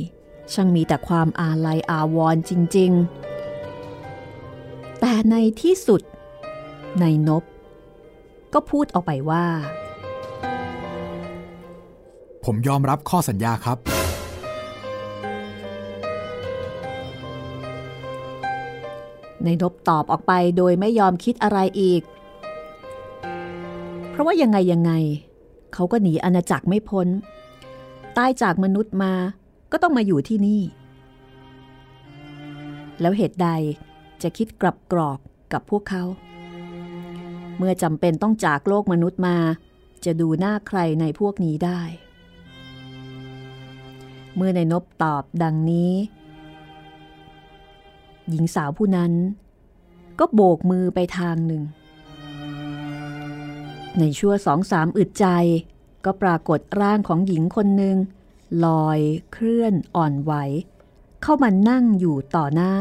[0.53, 3.34] ช่างมีแต่ความอาลัยอาวรณ์จริง ๆ
[5.07, 6.03] แต่ในที่สุด
[7.03, 7.45] นายนบ
[8.55, 9.45] ก็พูดออกไปว่า
[12.45, 13.79] ผมยอมรับข้อสัญญาครับ
[19.47, 22.03] นายนบตอบออกไปโดยไม่ยอมคิดอะไรอีก
[24.11, 24.93] เพราะว่ายังไงยังไง
[25.73, 27.09] เขาก็หนีอาณาจักรไม่พ้น
[28.17, 29.12] ตายจากมนุษย์มา
[29.73, 30.62] ก็ต้องมาอยู่ที่นี่
[33.01, 33.51] แล้วเหตุใด
[34.25, 35.19] จะคิดกลับกรอก
[35.53, 36.05] กับพวกเขา
[37.57, 39.37] เมื่อจำเป็นต้องจากโลกมนุษย์มา
[40.05, 41.81] จะดูหน้าใครในพวกนี้ได้
[44.37, 45.93] เมื่อในนบตอบดังนี้
[48.31, 49.13] หญิงสาวผู้นั้น
[50.19, 51.62] ก็โบกมือไปทางหนึ่ง
[53.99, 55.27] ในชั่วสองสามอึดใจ
[56.05, 57.97] ก็ปรากฏร่างของหญิงคนหนึ่ง
[58.64, 59.01] ลอย
[59.33, 60.33] เคลื่อนอ่อนไหว
[61.22, 62.75] เข้ามานั่งอยู่ต่อหน้า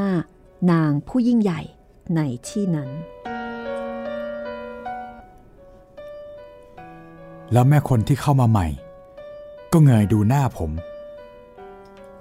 [0.72, 1.62] นางผู้ยิ่งใหญ่
[2.16, 2.90] ในที่นั้น
[7.52, 8.68] แล้วแม่คนที่เข้ามาใหม่
[9.72, 10.72] ก็เงยดูหน้าผม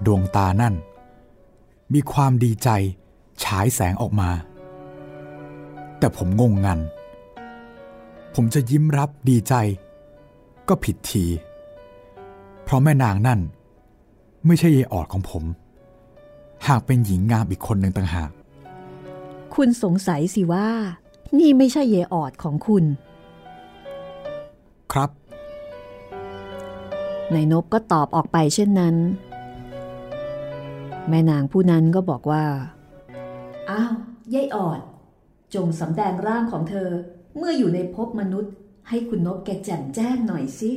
[0.07, 0.74] ดวงตานั่น
[1.93, 2.68] มีความดีใจ
[3.45, 4.30] ฉายแสงออกมา
[5.99, 6.80] แต่ผมงงงัน
[8.34, 9.55] ผมจะยิ้มรับดีใจ
[10.68, 11.24] ก็ผิดที
[12.62, 13.40] เพราะแม่นางนั่น
[14.47, 15.45] ไม่ใช่เยออดของผม
[16.69, 18.31] หากเป็นหญิงงามอีกคนหนึ่งต่างหาก
[19.55, 20.69] คุณสงสัยสิว่า
[21.39, 22.85] นี่ไม่ใช่เยออดของคุณ
[24.93, 25.11] ครับ
[27.35, 28.97] นายนบก็ตอบออกไปเช่นนั้น
[31.09, 32.45] แม่นางผู้นั้นก็บอกว่า
[33.71, 33.93] อ้าว
[34.35, 34.81] ยายออด
[35.55, 36.89] จงสำแดงร่างของเธอ
[37.37, 38.53] เมื่ออยู่ในภพมนุษย์
[38.89, 40.71] ให้คุณนบแกแจ่มแจ้งหน่อยสิ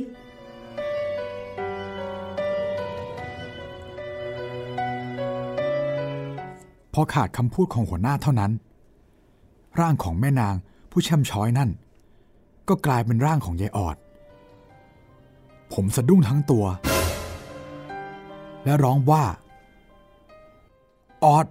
[6.98, 8.52] พอขาดคำพูดของหัวหน้าเท่านั้น
[9.80, 10.54] ร่างของแม่นาง
[10.90, 11.70] ผู้ช่ำช้อยนั่น
[12.68, 13.96] ก็กลายเป็นร่างของยายออด
[15.72, 16.64] ผมสะดุ้งทั้งตัว
[18.64, 19.24] และร้องว่า
[21.24, 21.46] ออด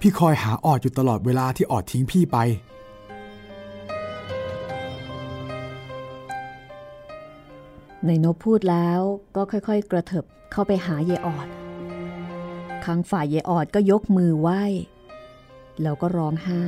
[0.00, 2.38] พี่คอยหาออดอยู่ตลอดเวลาที่ออดทิ้งพี่ไป
[8.06, 9.00] ในนบพูดแล้ว
[9.36, 11.48] ก็ค่อยๆ กระเถิบเข้าไปหาเยออด
[12.86, 14.62] ข้างฝ่ายเยออดก็ยกมือไหว้
[15.82, 16.60] แล้วก็ร้องไห้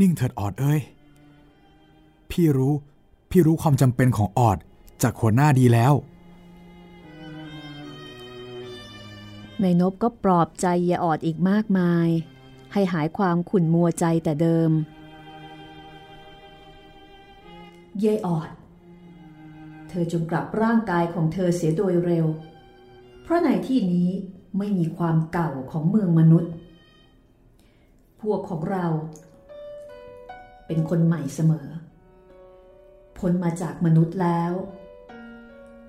[0.00, 0.80] นิ่งเถิดออดเอ้ย
[2.30, 2.74] พี่รู้
[3.30, 4.58] พี่รู้ความจำเป็นของออด
[5.02, 5.94] จากหัวหน้าดีแล้ว
[9.60, 12.08] ในนบก็ปลอบใจเยออดอีกมากมาย
[12.72, 14.70] ให้หายความขุ่นมัวใจแต่เดิม
[18.00, 18.48] เยออด
[19.88, 22.26] เธอจงกลับร่างกายของเธอเสียโดยเร็ว
[23.28, 24.08] เพราะในที่นี้
[24.58, 26.52] ไม่มีความเก่าของเมืองมนุษย์
[28.22, 28.86] พวกของเรา
[30.66, 31.68] เป็นคนใหม่เสมอ
[33.18, 34.52] พ้นมาจากมนุษย์แล้ว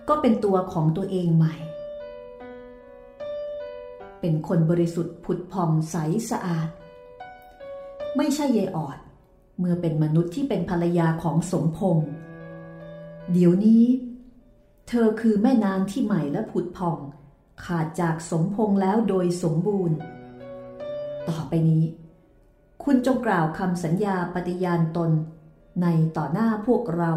[0.09, 1.55] ก็เป็นตัวของตัวเองใหม่
[4.19, 5.95] เป็นคนบริสุทธิ์ผุดผ่องใส
[6.29, 6.69] สะอาด
[8.17, 8.97] ไม่ใช่เยออด
[9.59, 12.09] เมื่อเป็นมนุษย์ที่เป็นภรรยาของสมพงษ์
[13.31, 13.83] เดี๋ยวนี้
[14.87, 16.99] เธอคือแม่นางที่ใหม่และผุดผ่อง
[17.65, 19.97] ขาดจากสมพงษ์แล้วโดยสมบูรณ์
[21.29, 21.83] ต่อไปนี้
[22.83, 25.11] คุณจงกล่าวคำสัญญาปฏิญาณตน
[25.81, 25.87] ใน
[26.17, 27.11] ต่อหน้าพวกเรา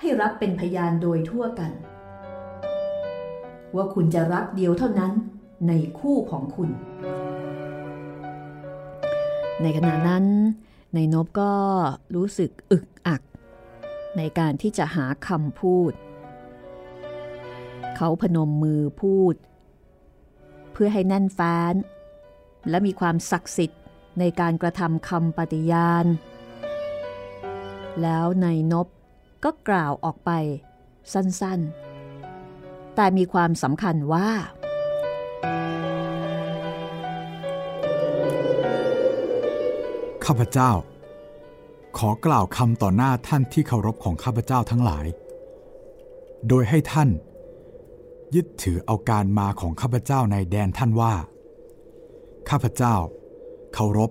[0.00, 1.72] ให้รับเป็นพยานโดยทั่วกัน
[3.74, 5.12] ว่าคุณจะรักเดียวเท่านั้น
[5.68, 6.70] ในคู่ของคุณ
[9.62, 10.24] ในขณะนั้น
[10.94, 11.52] ในนบก็
[12.14, 13.22] รู้สึกอึกอัก
[14.16, 15.92] ในการที่จะหาคำพูด
[17.96, 19.34] เขาพนมมือพูด
[20.72, 21.74] เพื่อให้แน่นแฟ้น
[22.68, 23.80] และมีความศักดิ์สิทธิ์
[24.18, 26.06] ในการกระทำคำปฏิญาณ
[28.02, 28.86] แล้วในนบ
[29.44, 30.30] ก็กล่าวออกไป
[31.12, 34.30] สั้นๆ แต่มีความสำคัญว่า
[40.24, 40.72] ข้าพเจ้า
[41.98, 45.06] ขอกล่าวคำต่อหน้าท่านที่เคารพของข้าพเจ้าทั้งหลาย
[46.48, 47.08] โดยให้ท่าน
[48.34, 51.14] ยึดถือเอาการมาของข้าพเจ้าในแดนท่านว่า
[52.48, 52.94] ข้าพเจ้า
[53.74, 54.10] เคารพ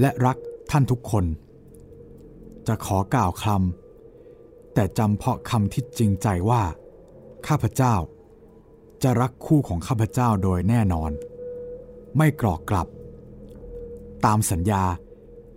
[0.00, 0.36] และรัก
[0.70, 1.24] ท่านทุกคน
[2.66, 6.62] จะขอกล่าวคำแต่จำเพาะคำที่จริงใจว่า
[7.46, 7.94] ข้าพเจ้า
[9.02, 11.10] จะรักคู่ของข้าพเจ้าโดยแน่นอน
[12.16, 12.88] ไม่กรอกกลับ
[14.24, 14.84] ตามสัญญา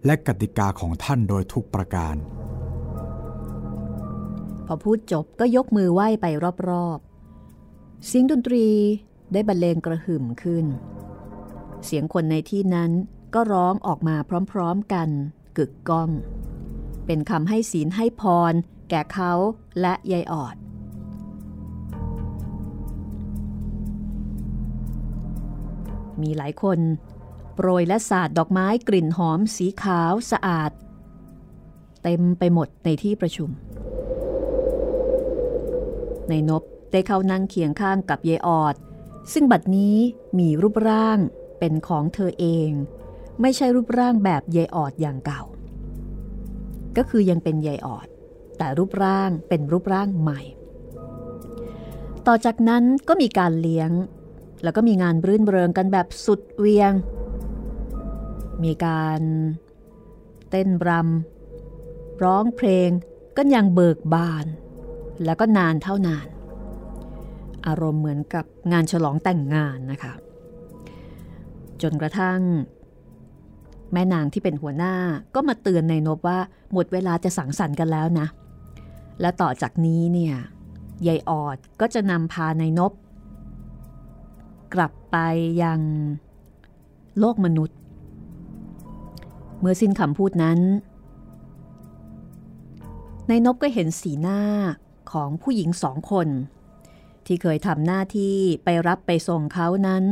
[0.06, 2.16] และกติกาของท่านโดยทุกประการ
[4.66, 6.26] พอพูดจบก็ยกมือไหว้ไป
[6.70, 7.09] รอบๆ
[8.06, 8.66] เสียงดนตรี
[9.34, 10.66] ได้บรรเลงกระหึ่มขึ้น
[11.86, 12.92] เสียงคนในที่นั้น
[13.34, 14.16] ก็ร้องออกมา
[14.52, 15.10] พร้อมๆกัน
[15.58, 16.10] กึกก้อง
[17.06, 18.54] เป็นคำให้ศีลให้พร
[18.90, 19.34] แก่เขา
[19.82, 20.56] และยายออด
[26.22, 26.80] มีหลายคน
[27.56, 30.72] โปรยและสาดดอกไม้กลิ่นหอมสีขาวสะอาด
[32.04, 33.50] เต็มไปหมดในที่ประชุม
[36.30, 38.76] ในนบ ได้เข้านั่งเคียงข้างกับยายออด
[39.34, 39.98] ซึ่งบัดนี้
[40.40, 41.20] มีรูปร่าง
[41.60, 42.70] เป็นของเธอเอง
[43.42, 45.44] ไม่ใช่รูปร่างแบบยายออดอย่างเก่า
[46.98, 48.08] ก็คือยังเป็นยายออด
[48.58, 50.42] แต่รูปร่างเป็นรูปร่างใหม่
[52.28, 53.92] ต่อจากนั้นก็มีการเลี้ยง
[54.64, 56.94] แล้วก็มีงานรื่นเริงกันแบบสุดเวียง
[58.64, 59.22] มีการ
[60.50, 62.90] เต้นรำร้องเพลง
[63.38, 64.46] กันอย่างเบิกบาน
[65.26, 66.28] แล้วก็นานเท่านาน
[67.68, 70.14] อารมณ์เหมือนกับงานฉลองแต่งงานนะคะ
[71.82, 72.40] จนกระทั่ง
[73.94, 74.94] แม่นางที่เป็นหัวหน้า
[75.36, 76.40] ก็มาเตือนในนบว่า
[76.74, 78.28] หมดเวลาจะสังสรรค์กันแล้วนะ
[79.22, 80.36] และต่อจากนี้เนี่ย
[81.08, 82.92] ยายออดก็จะนำพาในนบ
[84.74, 85.18] กลับไป
[85.64, 85.80] ยัง
[87.20, 87.78] โลกมนุษย์
[89.60, 90.60] เมื่อสิ้นคำพูดนั้น
[93.28, 94.40] ในนบก็เห็นสีหน้า
[95.12, 96.28] ของผู้หญิงสองคน
[97.30, 100.04] ที่เคยทำหน้าที่ไปรับไปส่งเขานั้น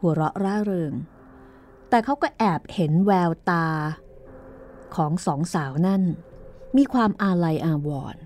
[0.00, 0.92] หัวเราะร่าเริง
[1.88, 3.66] แต่เขาก็แอบเห็นแววตา
[4.96, 6.02] ของสองสาวนั่น
[6.76, 8.22] มีความอาลัยอาวรณ์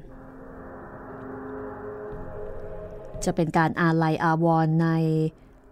[3.25, 4.89] จะเป็นการอาลัยอาวรณ์ใน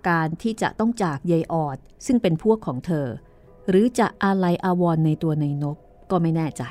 [0.08, 3.06] การที่จะต้องจากยายออด ซึ่งเป็นพวกของเธอ
[3.68, 5.76] หรือจะอาลัยอาวรณ์ในตัวในนบ
[6.10, 6.62] ก็ไม่แน่ใจ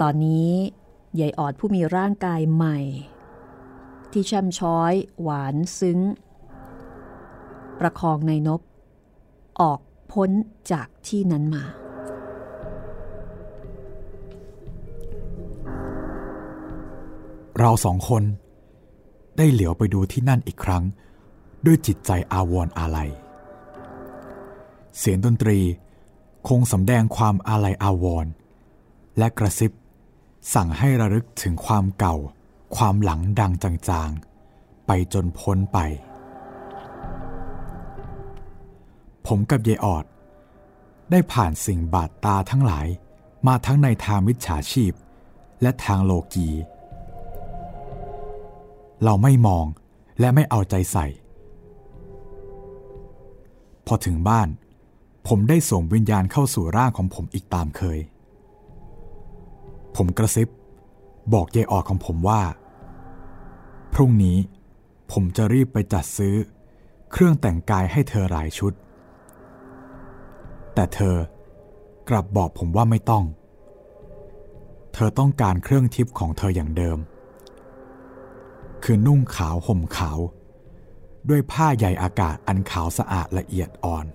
[0.00, 0.50] ตอนนี้
[1.20, 2.78] ยายออดผู้มีร่างกายใหม่
[4.12, 4.92] ที่ช่ำช้อย
[5.22, 5.98] หวานซึ้ง
[7.80, 8.60] ประคองในนบ
[9.60, 9.80] ออก
[10.12, 10.30] พ้น
[10.72, 11.64] จากที่นั้นมา
[17.58, 18.22] เราสองคน
[19.36, 20.84] ได้เหลียวไปดูที่นั่นอีกครั้ง
[21.66, 23.10] ด้วยจิตใจอาวรอาลัย
[24.98, 25.58] เสียงดนตรี
[26.48, 28.26] คงสำแดงความอาลัยอาวร
[29.18, 29.72] และกระซิบ
[30.54, 32.16] สั่งให้ระลึกถึงความเก่า
[32.76, 35.78] ความหลังดังจางๆ ไปจนพ้นไป
[39.26, 40.04] ผมกับเยออด
[41.10, 42.86] ได้ผ่านสิ่งบาดตาทั้งหลาย
[43.46, 44.92] มาทั้งในทางมิจฉาชีพ
[45.62, 46.48] และทางโลกี
[49.04, 49.66] เราไม่มอง
[50.20, 51.06] และไม่เอาใจใส่
[53.86, 54.48] พอถึงบ้าน
[55.26, 57.98] ผมได้ส่งวิญญาณเข้าสู่ร่างของผมอีกตามเคย
[59.96, 60.48] ผมกระซิบ
[61.32, 62.42] บอกยายออดของผมว่า
[63.94, 64.38] พรุ่งนี้
[65.12, 66.34] ผมจะรีบไปจัดซื้อ
[67.10, 68.72] เครื่องแต่งกายให้เธอหลายชุด
[70.74, 71.16] แต่เธอ
[72.08, 73.24] กลับบอกผมว่าไม่ต้อง
[74.94, 76.98] เธอต้องการเครื่องทิพย์ของเธออย่างเดิม
[78.82, 80.18] คือนุ่งขาวห่มขาว
[81.28, 84.06] ด้วยผ้าใยอากาศอันขาวสะอาดละเอียดอ่อน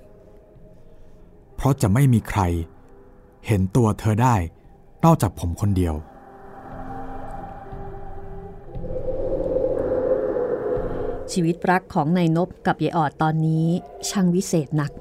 [1.55, 2.41] เพราะจะไม่มีใคร
[3.47, 4.35] เห็นตัวเธอได้
[5.05, 5.95] นอกจากผมคนเดียว
[11.31, 13.67] ชีวิตรักของนายนบกับยายออดตอนนี้
[14.09, 14.91] ช่างวิเศษนัก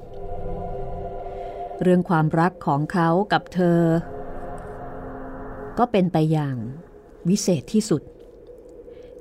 [1.81, 3.79] เรื่องความรักของเขากับเธอ
[5.77, 6.55] ก็เป็นไปอย่าง
[7.29, 8.01] วิเศษที่สุด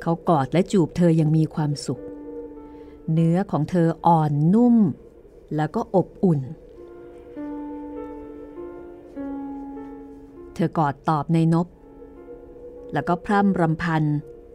[0.03, 2.03] เขากอดและจูบเธอยังมีความสุข
[3.12, 4.76] เนื้อของเธออ่อนนุ่ม
[5.57, 11.67] แล้วก็อบอุ่นเเธอกอดตอบในนบ
[12.93, 14.03] แล้วก็พร่ำรำพัน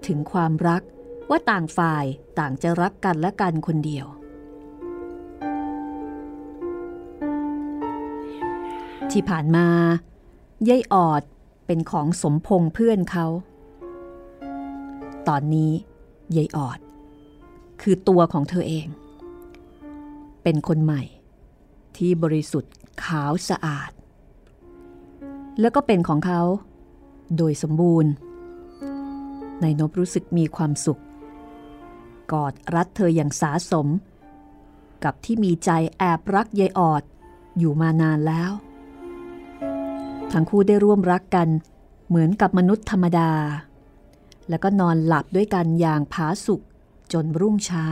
[0.07, 0.81] ถึงความรัก
[1.29, 2.05] ว่าต่างฝ่าย
[2.39, 4.05] ต่างจะรักกันและกันคนเดียว
[9.11, 9.67] ที่ผ่านมา
[10.69, 11.23] ยายออด
[11.65, 13.27] เป็นของสมพงเพื่อนเขา
[15.27, 15.71] ตอนนี้
[16.37, 16.79] ยายออด
[17.81, 18.87] คือตัวของเธอเอง
[20.43, 21.03] เป็นคนใหม่
[21.97, 22.73] ที่บริสุทธิ์
[23.03, 23.91] ขาวสะอาด
[25.59, 26.41] แล้วก็เป็นของเขา
[27.37, 28.11] โดยสมบูรณ์
[29.63, 31.01] นายนบรู้สึกมีความสุข
[32.31, 33.87] กอดรัดเธออย่างสาสม
[35.03, 37.03] กับที่มีใจแอบรักยายออด
[37.57, 38.51] อยู่มานานแล้ว
[40.31, 41.47] ทั้งคู่ได้ร่วมรักกัน
[42.07, 43.31] เหมือนกับมนุษย์ธรรมดา
[44.49, 46.61] แล้วก็นอนหลับด้วยกันอย่างผาสุก
[47.13, 47.87] จนรุ่งเช้า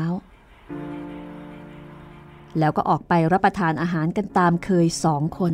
[2.60, 5.54] แล้วก็ออกไปรับประทานอาหารกันตามเคยสองคน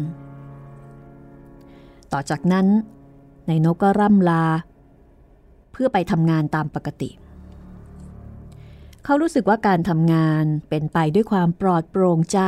[2.13, 2.67] ต่อจากนั้น
[3.49, 4.45] นายนกก็ร่ำลา
[5.71, 7.09] เพื่อไปทำงานตามปกติ
[9.03, 12.39] เขารู้สึกว่าการทำงานเป็นไปด้วยความปลอดโปร่งใจ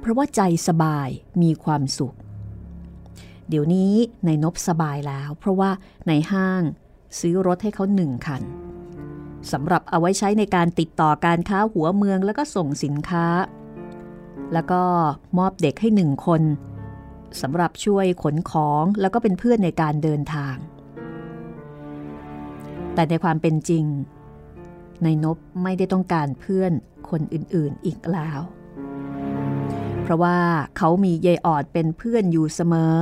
[0.00, 1.08] เพราะว่าใจสบาย
[1.42, 2.14] มีความสุข
[3.48, 3.94] เดี๋ยวนี้
[4.26, 5.70] นายนบสบายแล้ว เพราะว่า
[6.08, 6.62] ในห้าง
[7.18, 8.42] ซื้อรถให้เขาหนึ่งคัน
[9.52, 13.26] สำหรับเอาไว้ใช้ในการติดต่อการค้าหัวเมืองแล้วก็ส่งสินค้า
[14.52, 14.82] แล้วก็
[15.38, 16.42] มอบเด็กให้หนึ่งคน
[17.42, 20.56] สำหรับช่วยขนของแล้วก็เป็นเพื่อนในการเดินทาง
[22.94, 23.84] แต่ในความเป็นจริง
[25.04, 26.72] นายนบไม่ได้ต้องการเพื่อน
[27.10, 28.40] คนอื่นๆอีกแล้ว
[30.02, 30.38] เพราะว่า
[30.76, 32.96] เขามียายออดเป็นเพื่อนอยู่เสมอ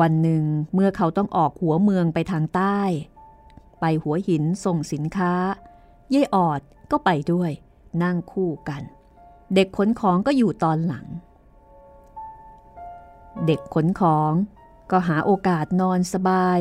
[0.00, 0.44] วันหนึ่ง
[0.74, 2.80] เมื่อเขาต้องออกหัวเมืองไปทางใต้
[3.80, 5.34] ไปหัวหินส่งสินค้า
[6.10, 6.60] เย่ออด
[6.90, 7.50] ก็ไปด้วย
[8.02, 8.82] นั่งคู่กัน
[9.54, 11.06] เด็กขนของก็อยู่ตอนหลัง
[13.46, 14.32] เด็กขนของ
[14.90, 16.58] ก็หาโอกาสนอนสบาย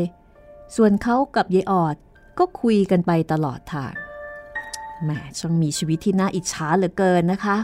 [0.75, 1.95] ส่วนเขากับเยออด
[2.39, 3.93] ก็คุยกันไปตลอดทาง
[5.03, 5.09] แหม
[5.39, 7.57] ช่างมีชีวิตที่น่าอิจฉาเหลือเกินนะคะ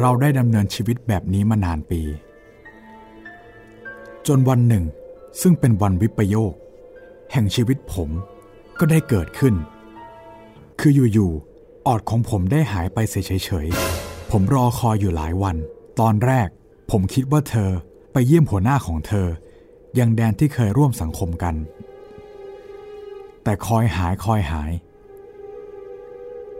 [0.00, 2.02] เราได้ดำเนินชีวิตแบบนี้มานานปี
[4.26, 4.84] จนวันหนึ่ง
[5.40, 6.52] ซึ่งเป็นวันวิปโยค
[7.32, 8.10] แห่งชีวิตผม
[8.78, 9.54] ก็ได้เกิดขึ้น
[10.80, 11.49] คืออยู่ๆ
[11.86, 15.56] ออดของผมได้หายไปเฉยๆ ผมรอคอยอยู่หลายวัน
[16.00, 16.48] ตอนแรก
[16.90, 17.70] ผมคิดว่าเธอ
[18.12, 19.28] ไปเยี่ยมหัวหน้าของเธอ
[19.98, 21.54] ยังแดนที่เคยร่วมสังคมกัน
[23.42, 24.72] แต่คอยหายคอยหาย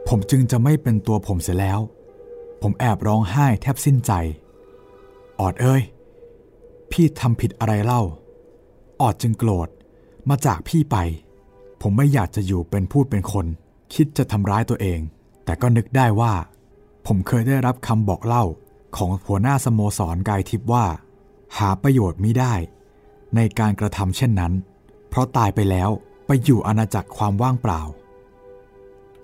[0.09, 1.81] ผมจึงจะไม่เป็นตัวผมเสียแล้ว
[2.63, 4.13] ผมแอบร้องไห้แทบสิ้นใจ
[5.41, 5.83] ออดเอ้ย
[6.91, 8.03] พี่ทำผิดอะไรเล่า
[9.01, 9.69] ออดจึงโกรธ
[10.29, 10.97] มาจากพี่ไป
[11.81, 13.47] ผมไม่อยากจะอยู่เป็นพูดเป็นคน
[13.95, 15.01] คิดจะทำร้ายตัวเอง
[15.45, 16.33] แต่ก็นึกได้ว่า
[17.07, 18.45] ผมเคยได้รับคำบอกเล่า
[18.97, 20.85] ของหัวหน้าสโมสรกายทิพย์ว่า
[21.57, 22.55] หาประโยชน์มิได้
[23.37, 24.53] ในการกระทำเช่นนั้น
[25.09, 25.91] เพราะตายไปแล้ว
[26.27, 27.81] ไปอยู่อาณาจักรความว่างเปล่า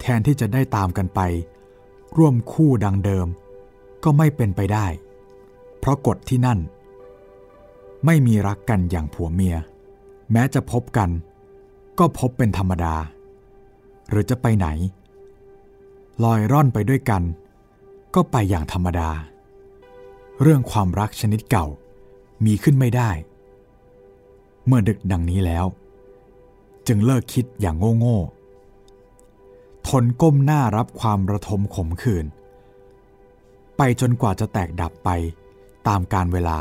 [0.01, 1.21] แทนที่จะได้ตามกันไป
[2.17, 3.27] ร่วมคู่ดังเดิม
[4.05, 4.87] ก็ไม่เป็นไปได้
[5.79, 6.59] เพราะกฎที่นั่น
[8.07, 9.57] ไม่มีรักกันอย่างผัวเมีย
[10.33, 11.11] แม้จะพบกัน
[11.99, 12.95] ก็พบเป็นธรรมดา
[14.09, 14.69] หรือจะไปไหน
[16.25, 17.23] ลอยร่อนไปด้วยกัน
[18.15, 19.11] ก็ไปอย่างธรรมดา
[20.43, 21.67] เรื่องความรักชนิดเก่า
[22.45, 23.11] มีขึ้นไม่ได้
[24.67, 25.67] เมื่อดึกดังนี้แล้ว
[26.87, 32.27] จึงเลิกคิดอย่างโง่ๆทนก้มหน้ารับความระทมขมขื่น
[33.77, 35.11] ไปจนกว่าจะแตกดับไป
[35.89, 36.59] ตามการเวลา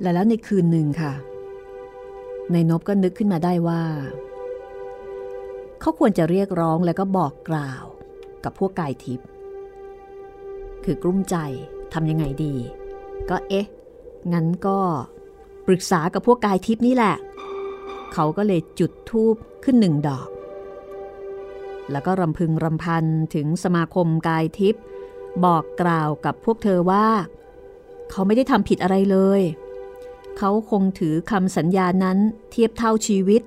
[0.00, 1.12] และแล้วในคืนหนึ่งค่ะ
[2.52, 3.82] ในนบก็นึกขึ้นมาได้ว่า
[5.80, 7.84] เขาควรจะเรียกร้องแล้วก็บอกกล่าว
[8.44, 9.26] กับพวกกายทิพย์
[10.84, 11.36] คือกลุ้มใจ
[11.92, 12.54] ทำยังไงดี
[13.30, 13.66] ก็เอ๊ะ
[14.32, 14.78] งั้นก็
[15.66, 17.16] ปรึกษากับพวกกายทิพย์นี่แหละ
[18.12, 20.28] เขาก็เลยจุดทูบขึ้นหนึ่งดอก
[21.90, 24.82] แล้วก็รำพึงรำพันถึงสมาคมกายทิพย์
[25.44, 27.06] บอกกล่าวกับพวกเธอว่า
[28.10, 32.18] เขาไม่ได้ทำผิดอะไรเลยเขาคงถือคำสัญญานั้น
[32.50, 33.42] เทียบเท่าชีวิต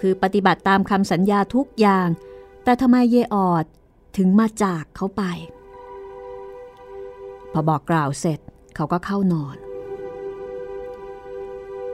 [0.00, 2.08] คือปฏิบัติตามคำสัญญาทุกอย่าง
[2.64, 3.64] แต่ทำไมเยออด
[4.16, 5.22] ถึงมาจากเขาไป
[7.52, 8.38] พอบอกกล่าวเสร็จ
[8.74, 9.56] เขาก็เข้านอน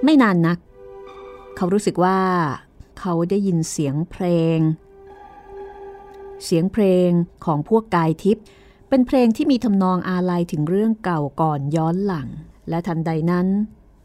[0.04, 0.58] ไม่นานนัก
[1.56, 2.18] เขารู้สึกว่า
[2.98, 4.24] เขาได้ยินเสียงเพล
[4.56, 4.58] ง
[6.44, 7.10] เสียงเพลง
[7.44, 8.44] ของพวกกายทิพย์
[8.88, 12.28] เป็นเพลงที่มีทำนองอาลัยถึงเรื่องเก่าก่อนย้อนหลัง
[12.68, 13.46] และทันใดนั้น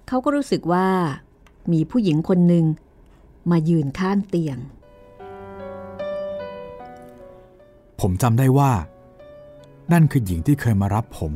[0.07, 0.87] เขาก็รู้สึกว่า
[1.71, 2.65] มีผู้หญิงคนหนึ่ง
[3.51, 4.57] มายืนข้างเตียง
[8.01, 8.71] ผมจำได้ว่า
[9.91, 11.33] นั่นคือหญิงที่เคยมารับผม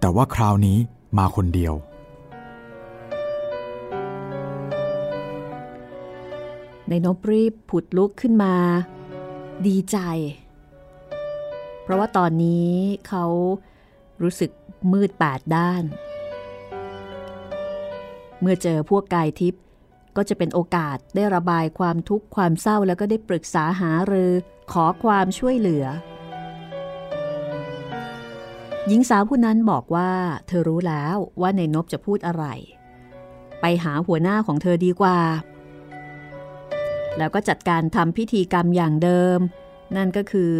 [0.00, 0.78] แต่ว่าคราวนี้
[1.18, 1.74] มาคนเดียว
[6.88, 8.54] ในนบรีบผุดลุกขึ้นมา
[9.66, 9.98] ดีใจ
[11.82, 12.70] เพราะว่าตอนนี้
[13.08, 13.24] เขา
[14.22, 14.50] รู้สึก
[14.92, 15.84] มืดแปดด้าน
[18.40, 19.62] เมื่อเจอพวกกายทิพย์
[20.16, 24.32] ก็จะเป็นโอกาสได้ระบายความทุกข์ความเศร้าแล้วก็ได้ปรึกษาหารือ
[24.72, 25.86] ขอความช่วยเหลือ
[28.86, 30.10] หญิงสาวผู้นั้นบอกว่า
[30.46, 32.44] เธอรู้แล้วว่าในนบจะพูดอะไร
[33.60, 35.18] ไปหาหัวหน้าของเธอดีกว่า
[37.18, 39.38] แล้วก็จัดการทำพิธีกรรมอย่างเดิม
[39.96, 40.52] นั่นก็คือ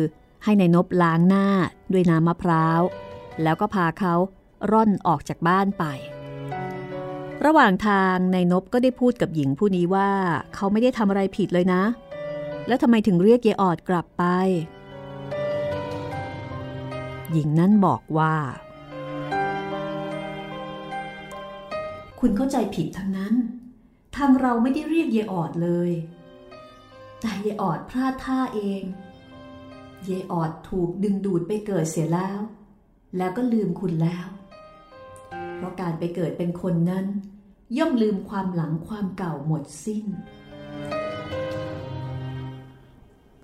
[0.45, 1.47] ให้ในนบล้างหน้า
[1.93, 2.81] ด้วยน้ำมะพร้าว
[3.43, 4.15] แล้วก็พาเขา
[4.71, 5.85] ร่อนออกจากบ้านไป
[7.47, 10.11] ระหว่างทางในนบก็ได้พูดกับหญิงผู้นี้ว่า
[10.55, 11.83] เขาไม่ได้ทำอะไรผิดเลยนะ
[12.67, 14.25] แล้วทำไมถึงเรียกเยออดกลับไป
[17.33, 18.35] หญิงนั้นบอกว่า
[22.21, 23.35] คุณเข้าใจผิดทั้งนั้น
[24.17, 25.91] ทางเราไม่ได้เรียกเยออดเลย
[27.21, 28.83] แต่เยออดพลาดท่าเอง
[30.05, 32.41] เยออดถูกดึงดูดไปเกิดเสียแล้ว
[33.17, 34.27] แล้วก็ลืมคุณแล้ว
[35.57, 37.07] เพราะการไปเกิดเป็นคนนั้น
[37.79, 40.05] ย่อมลืมความหลังความเก่าหมดสิ้น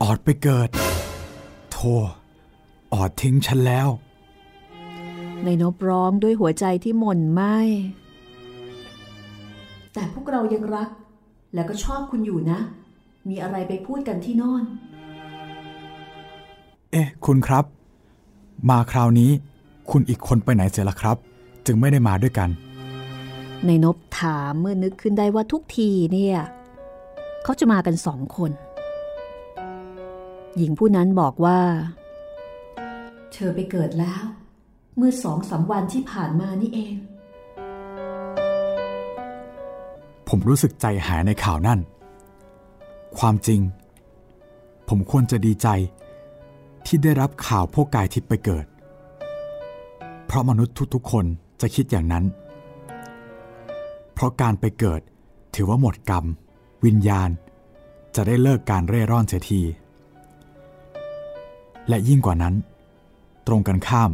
[0.03, 0.69] ออดไปเกิด
[1.73, 1.79] โท
[2.93, 3.89] ออดทิ้งฉันแล้ว
[5.45, 7.43] ในนบร้องด้วยหัวใจที่หม่นไหม
[9.95, 10.89] แต่พวกเรายังรัก
[11.55, 12.59] แล้วก็ชอบคุณอยู่นะ
[13.29, 14.65] มีอะไรไปพูดกันที่โนอน
[16.93, 17.65] เอ๊ะ คุณครับ
[18.69, 19.31] มาคราวนี้
[19.91, 21.17] คุณอีกคนไปไหนเสียละครับ
[21.67, 22.49] จึงไม่ได้มาด้วยกัน
[23.67, 26.39] ในนบถามเมื่อนึกขึ้นได้ว่าทุกทีเนี่ย
[27.45, 28.51] เขาจะมากันสองคน
[30.57, 31.59] หญิงผู้นั้นบอกว่า
[33.33, 34.23] เธอไปเกิดแล้ว
[34.97, 36.95] เมื่อสองสามวันที่ผ่านมานี่เอง
[40.29, 41.81] ผมรู้สึกใจหายในข่าวนั่น
[43.19, 43.61] ความจริง
[44.89, 45.69] ผมควรจะดีใจ
[46.87, 48.65] ที่ได้รับข่าวพวกกายทิพย์ไปเกิด
[50.27, 51.25] เพราะมนุษย์ทุกๆคน
[51.61, 52.25] จะคิดอย่างนั้น
[54.13, 55.01] เพราะการไปเกิด
[55.55, 56.25] ถือว่าหมดกรรม
[56.85, 57.31] วิญญาณ
[58.15, 59.63] จะได้เลิกการเร่ร่อนเสียที
[61.89, 62.55] และยิ่งกว่านั้น
[63.47, 64.11] ตรงกันข้าม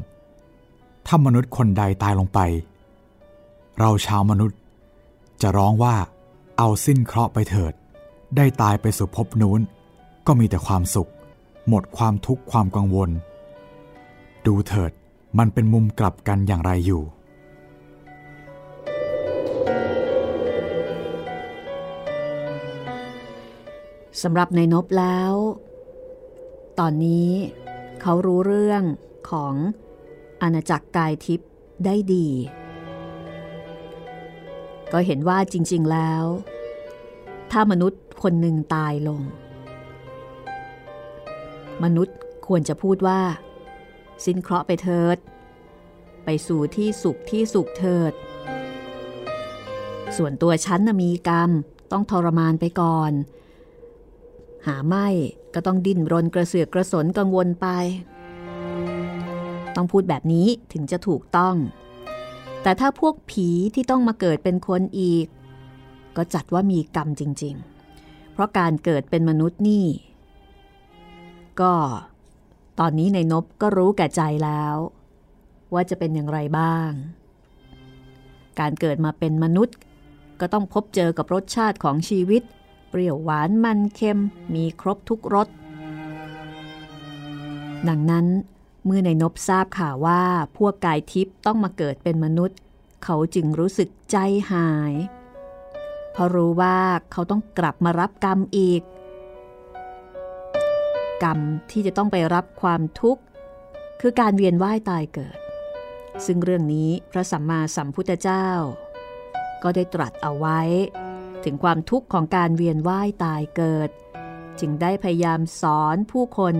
[1.06, 2.38] ถ้ามนุษย์คนใดตายลงไป
[3.78, 4.58] เราชาวมนุษย์
[5.42, 5.96] จะร้องว่า
[6.58, 7.72] เอาสิ้นเคราะห์ไปเถิด
[8.36, 9.60] ได้ตายไปสู่ภพนู้น
[10.26, 11.10] ก็มีแต่ความสุข
[11.68, 13.10] หมดความทุกข์ความกังวล
[14.46, 14.92] ดูเถิด
[15.38, 17.02] มันเป็นมุมกลับกันอย่างไรอยู่
[24.22, 25.32] สำหรับในนบแล้ว
[26.78, 27.30] ตอนนี้
[28.00, 28.82] เขารู้เรื่อง
[29.30, 29.54] ของ
[30.42, 31.50] อาณาจักรกายทิพย์
[31.84, 32.28] ได้ดี
[34.92, 36.24] ก็เห็นว่าจริง ๆแล้ว
[37.50, 39.20] ถ้ามนุษย์คนหนึ่งตายลง
[41.84, 42.16] มนุษย์
[42.46, 43.20] ควรจะพูดว่า
[44.24, 45.16] สิ้นเคราะห์ไปเถิด
[46.24, 48.12] ไปสู่ที่สุขที่สุขเถิด
[50.16, 51.50] ส่วนตัวฉันนะมีกรรม
[51.92, 53.12] ต้องทรมานไปก่อน
[54.66, 55.08] หาไม่
[55.54, 57.66] ก็ต้องดิ้นรนกระเสือกกระสนกังวลไป
[59.76, 61.56] ต้องพูดแบบนี้ถึงจะถูกต้อง
[62.62, 65.26] แต่ถ้าพวกผีที่ต้องมาเกิดเป็นคนอีก
[66.16, 67.54] ก็จัดว่ามีกรรมจริง
[67.94, 69.86] ๆ เพราะการเกิดเป็นมนุษย์นี่
[71.60, 71.74] ก็
[72.80, 74.76] ตอนนี้ในนบก็รู้แก่ใจแล้ว
[75.74, 76.90] ว่าจะเป็นอย่างไรบ้าง
[78.60, 79.76] การเกิดมาเป็นมนุษย์
[80.40, 82.42] ก็ต้องพบเจอกับรสชาติของชีวิต
[82.88, 84.20] เปรี้ยวหวานมันเค็ม
[84.54, 85.48] มีครบทุกรส
[87.88, 88.26] ดังนั้น
[88.84, 90.22] เมื่อในนบทราบข่าวว่า
[90.56, 92.58] พวกกายทิพย์ต้องมาเกิดเป็นมนุษย์
[93.04, 94.16] เขาจึงรู้สึกใจ
[94.52, 94.92] หาย
[96.12, 96.78] เพราะรู้ว่า
[97.12, 98.82] เขาต้องกลับมารับกรรมอีก
[101.22, 101.38] กรรม
[101.70, 103.22] ที่จะต้องไปรับความทุกข์
[104.00, 105.38] คือการเวียนว่ายตายเกิด
[106.26, 108.46] ซึ่งเรื่องนี้พระสัมมาสัมพุทธเจ้า
[109.62, 110.60] ก็ได้ตรัสเอาไว้
[111.44, 113.90] ถึงความทุกข์ของการเวียนว่ายตายเกิด
[114.60, 116.54] จึงได้พยายามสอนผู้คน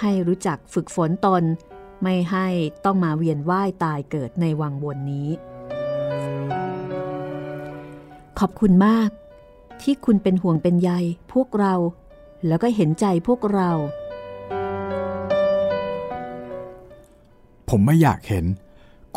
[0.00, 1.42] ให้รู้จักฝึกฝนตน
[2.02, 2.48] ไม่ให้
[2.84, 5.28] ต้องมาเวียนว่ายตายเกิดในวังวนนี้
[8.38, 9.10] ขอบคุณมาก
[9.82, 10.90] ที่คุณเป็นห่วงเป็นใย
[11.32, 11.74] พวกเรา
[12.48, 13.70] แล้วก็เห็นใจพวกเรา
[17.68, 18.44] ผมไม่อยากเห็น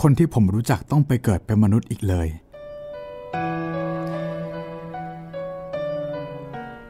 [0.01, 2.27] คนที่ผมรู้จักต้องไปเกิดเป็นมนุษย์อีกเลย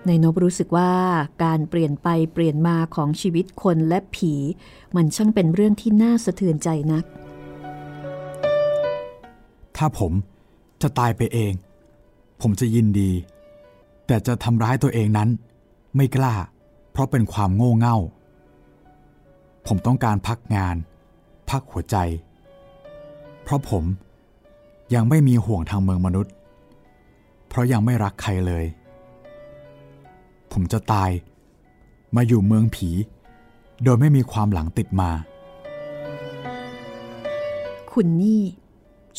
[0.06, 0.92] ในนบรู้สึกว่า
[1.44, 4.34] การเปลี่ยนไปเปลี่ยนมาของชีวิตคนและผี
[4.96, 7.04] มันช่างเป็นเรื่องที่น่าสะเทือนใจนัก
[9.78, 10.12] ถ้าผม
[10.82, 11.54] จะตายไปเอง
[12.42, 13.12] ผมจะยินดี
[14.08, 15.30] แต่จะทำร้ายตัวเองนั้น
[15.96, 16.36] ไม่กล้า
[16.92, 17.98] เพราะเป็นความโง่เง่า
[19.68, 20.76] ผมต้องการพักงาน
[21.50, 21.98] พักหัวใจ
[23.44, 23.84] เพราะผม
[24.94, 26.34] ยังไม่มีห่วงทางเมืองมนุษย์
[27.48, 28.66] เพราะยังไม่รักใครเลย
[30.52, 31.10] ผมจะตาย
[32.16, 32.90] มาอยู่เมืองผี
[33.84, 35.12] โดยไม่มีความหลังติดมา
[37.92, 38.44] คุณนี่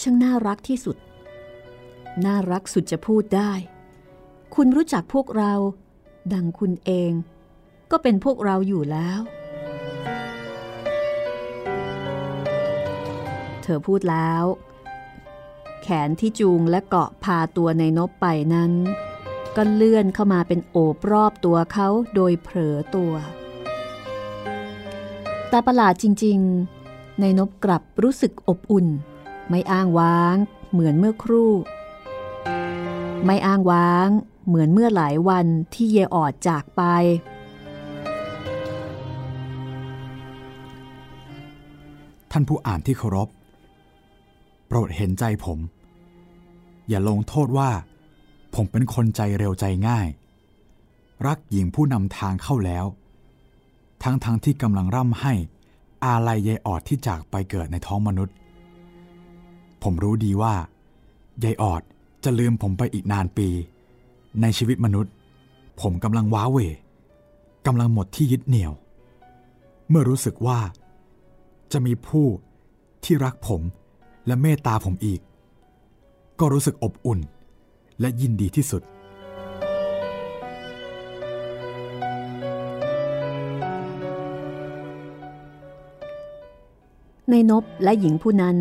[0.01, 0.97] ช่างน่ารักที่สุด
[2.25, 3.53] น่ารักสุดจะพูดได้
[4.55, 5.53] คุณรู้จักพวกเรา
[6.33, 7.13] ดังคุณเอง
[7.91, 9.21] ก็เป็นพวกเราอยู่แล้ว
[13.63, 14.45] เธอพูดแล้ว
[15.83, 18.73] แขนที่จูงและเกาะพาตัวในนบไปนั้น
[19.57, 23.15] ก็เลื่อนเข้ามาเป็นโอบรอบตัวเขาโดยเผลอตัว
[25.49, 26.39] แต่ประหลาดจริง
[26.81, 28.87] ๆ ในนบกลับรู้สึกอบอุ่น
[29.51, 30.37] ไม่อ้างว้าง
[30.73, 31.53] เหมือนเมื่อครู่
[33.25, 34.09] ไม่อ้างว้าง
[34.47, 36.83] เหมือนเมื่อหลายวันที่เยออดจากไป
[42.31, 43.29] ท่านผู้อ่านที่เคารพ
[44.67, 45.59] โปรดเห็นใจผม
[46.89, 47.71] อย่าลงโทษว่า
[48.55, 50.07] ผมเป็นคนใจเร็วใจง่าย
[51.27, 52.85] รักหญิงผู้นำทางเข้าแล้ว
[54.03, 55.33] ทั้งๆทที่กำลังร่ำให้
[56.05, 58.35] อาลัยยายออดที่จากไปเกิดในท้องมนุษย์
[59.83, 60.55] ผมรู้ดีว่า
[61.45, 61.83] ยายออด
[62.25, 63.49] จะลืมผมไปอีกนานปี
[64.41, 65.13] ในชีวิตมนุษย์
[65.81, 66.59] ผมกำลังว้าเว
[67.67, 68.73] กำลังหมดที่ยึดเหนี่ยว
[69.89, 70.59] เมื่อรู้สึกว่า
[71.73, 72.27] จะมีผู้
[73.05, 73.63] ที่รักผม
[74.27, 75.21] และเมตตาผมอีก
[76.41, 77.21] ก็รู้สึกอบอุ่น
[78.01, 78.83] และยินดีที่สุด
[87.31, 88.59] ในนบและหญิงผู้นั้น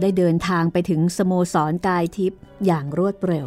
[0.00, 3.46] ได้เดินทางไปถึงสโมสรกายทิพย์อย่างรวดเร็ว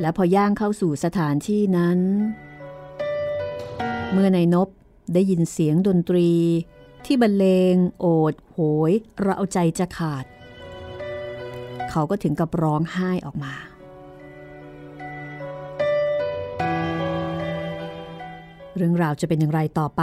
[0.00, 1.98] และพอย่างเข้าสู่สถานที่นั้น
[4.12, 4.68] เมื่อในนบ
[5.14, 6.30] ได้ยินเสียงดนตรี
[7.04, 8.58] ที่บรรเลง โอด โห
[8.90, 10.24] ยเราเอาใจจะขาด
[11.90, 13.54] เขาก็ถึงกับร้องไห้ออกมา
[18.76, 20.02] เรื่องราวจะเป็นอย่างไรต่อไป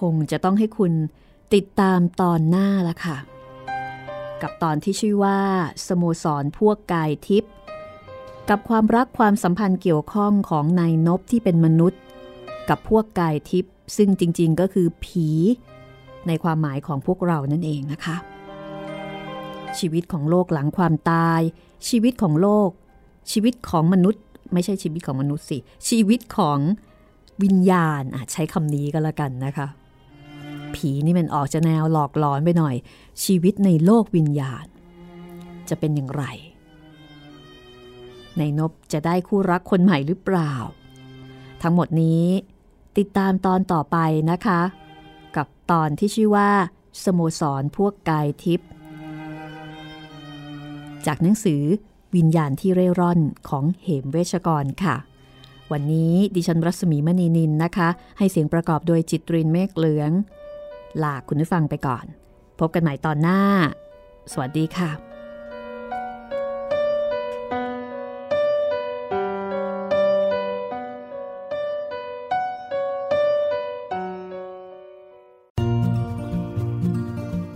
[0.00, 0.92] คงจะต้องให้คุณ
[1.54, 3.16] ติดตามตอนหน้าละค่ะ
[4.42, 5.38] กับตอนที่ชื่อว่า
[5.86, 7.52] สโมสรพวกกายทิพย์
[8.50, 12.00] กับความรักความสัมพันธ์เกี่ยวข้องของนายนบที่เป็นมนุษย์
[12.68, 15.28] กับพวกกายทิพย์ซึ่งจริงๆก็คือผี
[16.26, 18.16] ในความหมายของพวกเรานั่นเองนะคะ
[19.78, 21.40] ชีวิตของโลกหลังความตาย
[21.88, 22.70] ชีวิตของโลก
[23.32, 24.22] ชีวิตของมนุษย์
[24.52, 26.58] ไม่ใช่ชีวิตของมนุษย์สิ ชีวิตของ
[27.42, 29.66] วิญญาณอาจใช้คำนี้ก็แล้วกันนะคะ
[30.74, 32.74] ผีนี่มันออกจะแนวหลอกหลอนไปหน่อย
[33.24, 34.66] ชีวิตในโลกวิญญาณ
[35.68, 36.24] จะเป็นอย่างไร
[38.38, 40.52] ในนบจะได้คู่รักคนใหม่หรือเปล่า
[41.62, 42.24] ทั้งหมดนี้
[42.98, 43.96] ติดตามตอนต่อไป
[44.30, 44.60] นะคะ
[45.36, 46.50] กับตอนที่ชื่อว่า
[47.04, 48.68] สโมสรพวกกายทิพย์
[51.06, 51.62] จากหนังสือ
[52.16, 54.96] วิญญาณที่เร่ร่อนของเหมเวชกรค่ะ
[55.72, 60.10] วันนี้ดิฉันรัศมีมณีนินนะคะ ให้เสียงประกอบโดยจิตรินเมฆเหลือง
[61.02, 62.04] ลาคุณผู้ฟังไปก่อน
[62.58, 63.40] พบกันใหม่ตอนหน้า
[64.32, 65.05] สวัสดีค่ะ